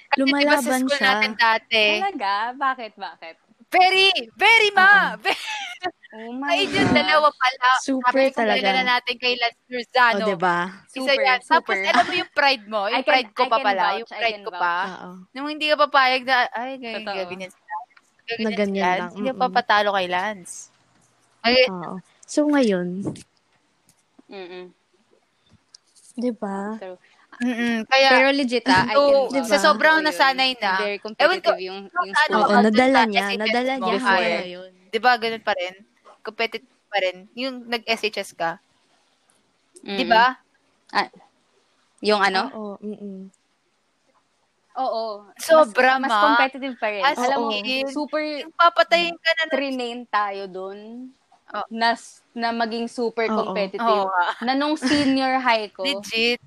[0.09, 1.05] Kasi diba sa lumalaban school siya.
[1.09, 2.33] natin dati, Talaga?
[2.53, 2.91] Bakit?
[2.95, 3.35] Bakit?
[3.69, 5.13] very, very ma.
[6.09, 6.97] Oh my Ay, yung gosh.
[6.97, 7.69] dalawa pala.
[7.79, 8.67] Super Sabi ko, talaga.
[8.73, 10.25] na natin kay Lance O, Luzano.
[10.25, 10.57] diba?
[10.87, 11.39] Isa Super, yan.
[11.39, 11.85] Tapos, super.
[11.85, 12.81] alam mo yung pride mo?
[12.83, 13.81] Yung I can- pride ko I pa pala.
[13.85, 14.75] vouch, yung pride ko pa.
[14.81, 15.09] Oo.
[15.31, 17.13] Nung hindi ka papayag na, ay, ganyan, Totoo.
[17.15, 18.41] gaganyan si Lance.
[18.41, 18.99] Na ganyan Lance.
[18.99, 19.45] lang, Hindi ka mm-mm.
[19.45, 20.53] papatalo kay Lance.
[21.39, 21.93] Ay, Oo.
[22.25, 22.87] So, ngayon,
[24.27, 24.65] Mm-mm.
[26.15, 26.57] diba?
[26.75, 26.97] True.
[27.39, 27.85] Mm-mm.
[27.85, 28.95] Kaya, Pero legit ah, I
[29.31, 30.73] can, sa uh, sobrang nasanay na.
[30.75, 32.35] Very competitive yung, yung ano, school.
[32.35, 33.25] Oo, Baka nadala sa niya.
[33.37, 34.09] Nadala niya before.
[34.11, 34.71] hanggang ngayon.
[34.89, 35.73] di ba, ganun pa rin?
[36.25, 37.17] Competitive pa rin.
[37.35, 38.59] Yung nag-SHS ka.
[39.85, 40.09] Di Mm.
[40.09, 40.35] ba?
[40.91, 41.07] Ah,
[42.01, 42.51] yung ano?
[42.55, 43.31] Oo, mm
[44.77, 45.25] Oo.
[45.41, 46.21] Sobra, mas, mas ma.
[46.21, 47.03] competitive pa rin.
[47.05, 47.49] As Alam mo,
[47.89, 50.79] super Yung papatayin ka na trinain tayo dun
[51.49, 51.65] Oh.
[51.73, 51.97] na,
[52.37, 54.05] na maging super competitive.
[54.05, 54.25] Oo nga.
[54.45, 56.39] Na nung senior high ko, legit.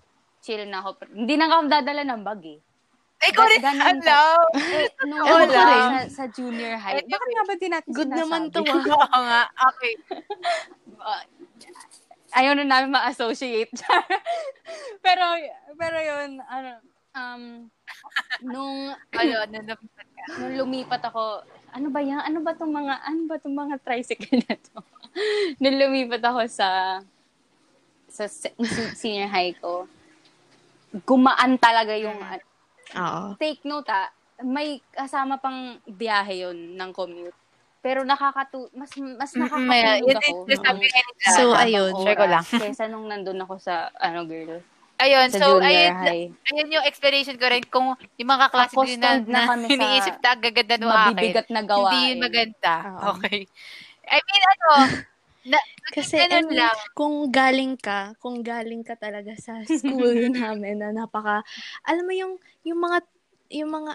[0.44, 1.06] chill na ako.
[1.10, 2.60] Hindi na ako dadala ng bag eh.
[3.22, 4.38] Ikaw rin, alaw.
[4.56, 5.84] Eh, nung Ewan ako ko rin.
[5.86, 8.88] sa, sa junior high, Eh, bakit nga ba di natin Good naman to, sinasabi?
[8.92, 9.06] ah.
[9.06, 9.42] Oo nga.
[9.70, 9.92] Okay.
[12.32, 13.70] Ayaw na namin ma-associate.
[15.04, 15.24] pero,
[15.76, 16.70] pero yun, ano,
[17.12, 17.42] um,
[18.40, 19.74] nung, Ano, ano, ano.
[20.40, 22.24] nung lumipat ako, ano ba yan?
[22.24, 24.80] Ano ba tong mga, ano ba tong mga tricycle na to?
[25.60, 26.98] nung lumipat ako sa,
[28.08, 29.84] sa se- se- senior high ko,
[31.04, 32.16] gumaan talaga yung,
[32.96, 33.36] Oo.
[33.40, 34.08] take note ah,
[34.42, 37.36] may kasama pang biyahe yun ng commute.
[37.82, 40.36] Pero nakakatu mas mas nakakatulog yun ako.
[40.46, 41.00] nga nila.
[41.34, 41.92] So, habang ayun.
[41.98, 42.44] Share ko lang.
[42.46, 44.62] Kesa nung nandun ako sa, ano, girl,
[45.02, 46.30] Ayun, sa so, ayun, high.
[46.30, 50.22] ayun yung explanation ko rin kung yung mga kaklase ko yun na, na na, iniisip
[50.22, 51.10] na gaganda no akin.
[51.10, 51.90] Mabibigat na gawain.
[51.90, 52.74] Hindi yun maganda.
[52.86, 53.18] Oo.
[53.18, 53.50] Okay.
[54.06, 54.68] I mean, ano,
[55.44, 55.58] na,
[55.90, 56.76] Kasi ganun ano, lang.
[56.94, 61.42] kung galing ka, kung galing ka talaga sa school namin na napaka,
[61.82, 62.98] alam mo yung, yung mga,
[63.50, 63.92] yung mga,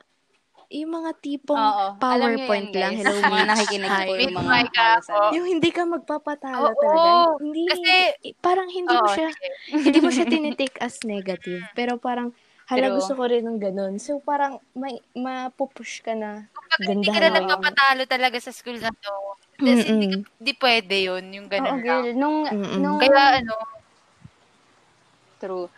[0.67, 1.85] yung mga tipong Oo.
[1.95, 2.93] PowerPoint yan, lang.
[2.99, 5.31] Hello, Mga nakikinig po yung mga ano.
[5.31, 7.09] Yung hindi ka magpapatalo Oo, talaga.
[7.39, 9.47] Hindi, kasi- parang hindi mo Oo, siya, sige.
[9.87, 11.63] hindi mo siya tinitake as negative.
[11.71, 12.35] Pero parang,
[12.67, 13.95] hala, Pero- gusto ko rin ng ganun.
[13.95, 16.51] So, parang, may, mapupush ka na.
[16.51, 17.39] Kapag hindi ka na.
[17.39, 19.15] nagpapatalo talaga sa school na to,
[19.65, 20.11] kasi hindi, Mm-mm.
[20.11, 22.03] ka- hindi pwede yun, yung Oo, ganun lang.
[22.03, 22.13] girl.
[22.13, 22.79] Nung, Mm-mm.
[22.81, 23.53] nung, Kaya ano,
[25.39, 25.69] true.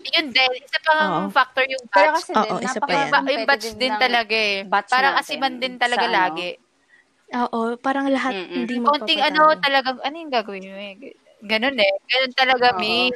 [0.00, 1.28] yun din, isa pang Oo.
[1.28, 2.16] factor yung Pero batch.
[2.16, 3.10] kasi Oo, din, isa pa yan.
[3.12, 4.56] ba- yung batch din ng talaga eh.
[4.64, 6.16] batch Parang natin asiman din talaga sa ano.
[6.16, 6.50] lagi.
[7.30, 8.54] Oo, parang lahat Mm-mm.
[8.56, 8.90] hindi magpapatalo.
[9.06, 10.94] Konting ano talagang, ano yung gagawin mo eh?
[11.44, 11.92] Ganun eh.
[12.10, 12.80] Ganun talaga, Oo.
[12.80, 13.12] Mi.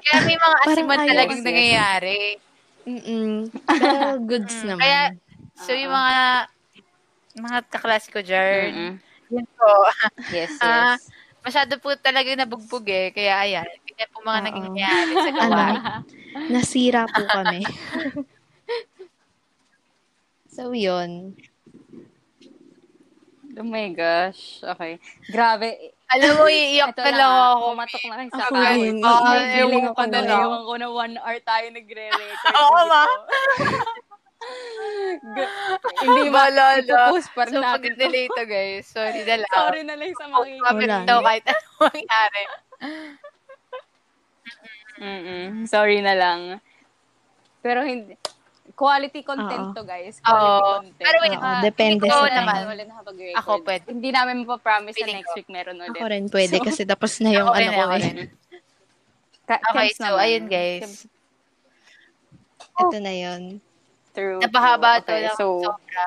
[0.00, 2.18] Kaya may mga Parang asiman ayaw talagang nangyayari.
[2.86, 3.32] Mm-mm.
[3.68, 4.80] Pero goods Mm, naman.
[4.80, 5.00] Kaya,
[5.58, 6.16] so yung mga
[7.36, 8.90] mga kaklase ko dyan, Mm-mm.
[9.30, 9.70] Yun po,
[10.28, 10.60] Yes, yes.
[10.60, 10.96] Ah,
[11.40, 13.10] masyado po talaga nabugbog eh.
[13.10, 15.80] Kaya ayan, ganyan po mga naging nangyayari sa gawain.
[16.46, 17.60] Nasira po kami.
[20.46, 21.32] so, yun.
[23.52, 24.60] oh my gosh.
[24.60, 24.98] Okay.
[25.26, 25.74] Grabe.
[26.10, 27.64] Alam mo, iiyak na lang nga, ako.
[27.70, 28.76] Pumatok na kayo sa Ako akin.
[28.76, 28.96] rin.
[29.00, 30.34] Oo, May ewan feeling ko ako na na.
[30.40, 32.54] ewan ko na one hour tayo nagre-record.
[32.56, 33.02] Oo, ma.
[36.00, 36.48] Hindi ba?
[36.48, 36.80] Balala.
[36.80, 37.84] Ipopost pa rin So, natin to.
[37.92, 38.84] pag-delay to, guys.
[38.86, 39.52] Sorry na lang.
[39.52, 40.62] Sorry na lang sa makikinig.
[40.62, 40.98] Kapit Wala.
[41.04, 42.42] daw kahit ano mangyari.
[45.00, 45.64] Mm-mm.
[45.64, 46.40] Sorry na lang.
[47.60, 48.16] Pero hindi,
[48.70, 49.74] quality content Oo.
[49.74, 50.16] to, guys.
[50.18, 50.72] Quality Oo.
[50.78, 50.96] content.
[50.98, 53.38] Pero wait, Ah, depende sa naman ulit nakapag-record.
[53.38, 53.84] Ako pwede.
[53.86, 55.36] Hindi namin mapapromise na next ko.
[55.36, 55.92] week meron ulit.
[55.94, 58.00] Ako rin pwede So, kasi tapos na yung ano ko eh.
[58.02, 58.16] rin.
[59.42, 60.20] Ka- Okay, so naman.
[60.20, 61.04] ayun, guys.
[62.78, 63.42] Ito na yun.
[64.10, 64.38] True.
[64.38, 65.08] Napahaba to.
[65.08, 66.06] Okay, lang So, sobra.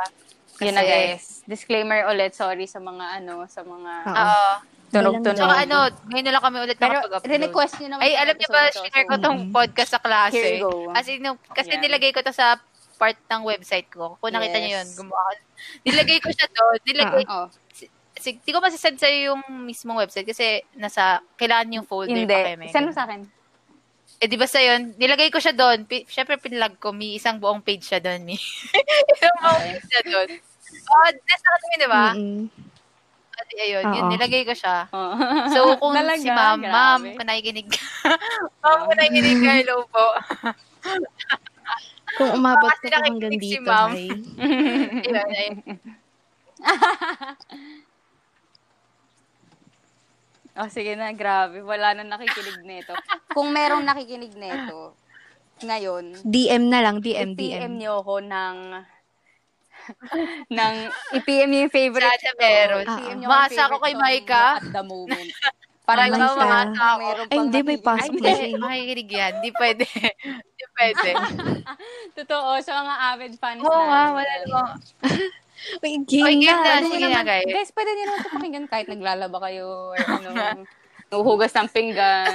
[0.60, 1.24] yun na Kasi- guys.
[1.46, 2.32] Disclaimer ulit.
[2.32, 4.52] Sorry sa mga ano, sa mga Oo.
[4.94, 5.34] Tunog-tunog.
[5.34, 7.42] Tsaka ano, ngayon na lang kami ulit Pero nakapag-upload.
[7.42, 8.04] request nyo naman.
[8.06, 10.38] Ay, alam niyo ba, to, share ko tong podcast sa klase.
[10.38, 10.94] Here you go.
[10.94, 11.82] As in, no, kasi Yeah.
[11.82, 12.62] nilagay ko to sa
[12.94, 14.22] part ng website ko.
[14.22, 14.94] Kung nakita niyo yun, Yes.
[14.96, 15.34] gumawa.
[15.82, 16.78] Nilagay ko siya doon.
[16.86, 17.50] Nilagay, Oh,
[18.14, 22.30] si, di ko masasend sa'yo yung mismong website kasi nasa, kailangan yung folder hindi.
[22.30, 22.70] pa kami.
[22.70, 23.26] Send mo sa akin.
[24.24, 25.84] Eh, di ba sa yun, nilagay ko siya doon.
[25.84, 28.40] Pi- Siyempre, pinlag ko, may isang buong page siya doon, mi.
[29.20, 30.30] isang buong page siya doon.
[30.88, 32.06] Oh, nasa kami, di ba?
[32.16, 32.48] Mm-mm.
[33.36, 34.88] Adi, ayun, yun, nilagay ko siya.
[34.96, 35.12] Oh.
[35.52, 36.24] So, kung Talaga?
[36.24, 36.72] si ma'am, Grabe.
[36.72, 37.84] ma'am, kung nakikinig ka,
[38.64, 40.06] ma'am, kung nakikinig ka, hello po.
[42.14, 43.92] Kung umabot ka hanggang kikinig si dito, ma'am.
[45.04, 45.58] Ayun, ayun.
[50.54, 51.60] Oh, sige na, grabe.
[51.60, 52.94] Wala na nakikinig nito.
[53.28, 54.94] Kung merong nakikinig nito,
[55.60, 57.38] ngayon, DM na lang, DM, i-PM
[57.72, 57.74] DM.
[57.76, 58.58] niyo ako ng
[60.54, 60.74] ng
[61.14, 62.86] i-PM niyo yung favorite Sana meron.
[62.86, 64.46] I-PM niyo Maasa yung ako kay Maika.
[64.58, 65.30] at the moment.
[65.84, 67.00] Para Ay, lang ikaw, maasa ako.
[67.02, 68.48] meron Ay, hindi, may pasok Hindi, siya.
[68.48, 68.54] eh.
[68.56, 69.34] makikinig yan.
[69.44, 69.86] Di pwede.
[70.48, 71.10] Di pwede.
[72.18, 74.16] Totoo, sa mga avid fans Oo nga, natin.
[74.16, 74.72] wala namang.
[75.80, 76.82] Uy, Oy, game game na.
[76.82, 76.90] na.
[76.90, 77.48] Sige na, guys.
[77.48, 80.32] Guys, pwede niyo naman pakinggan kahit naglalaba kayo or ano,
[81.10, 82.34] nuhugas ng pinggan.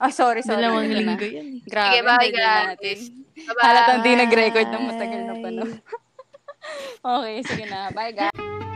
[0.00, 0.64] Ah, sorry, sorry.
[0.64, 1.60] Dalawang linggo yan.
[1.60, 1.68] eh.
[1.68, 3.02] Grabe, Sige, bye, guys.
[3.60, 5.78] Halatang di nag-record ng matagal na panahon.
[7.20, 7.88] okay, sige na.
[7.92, 8.69] Bye, guys.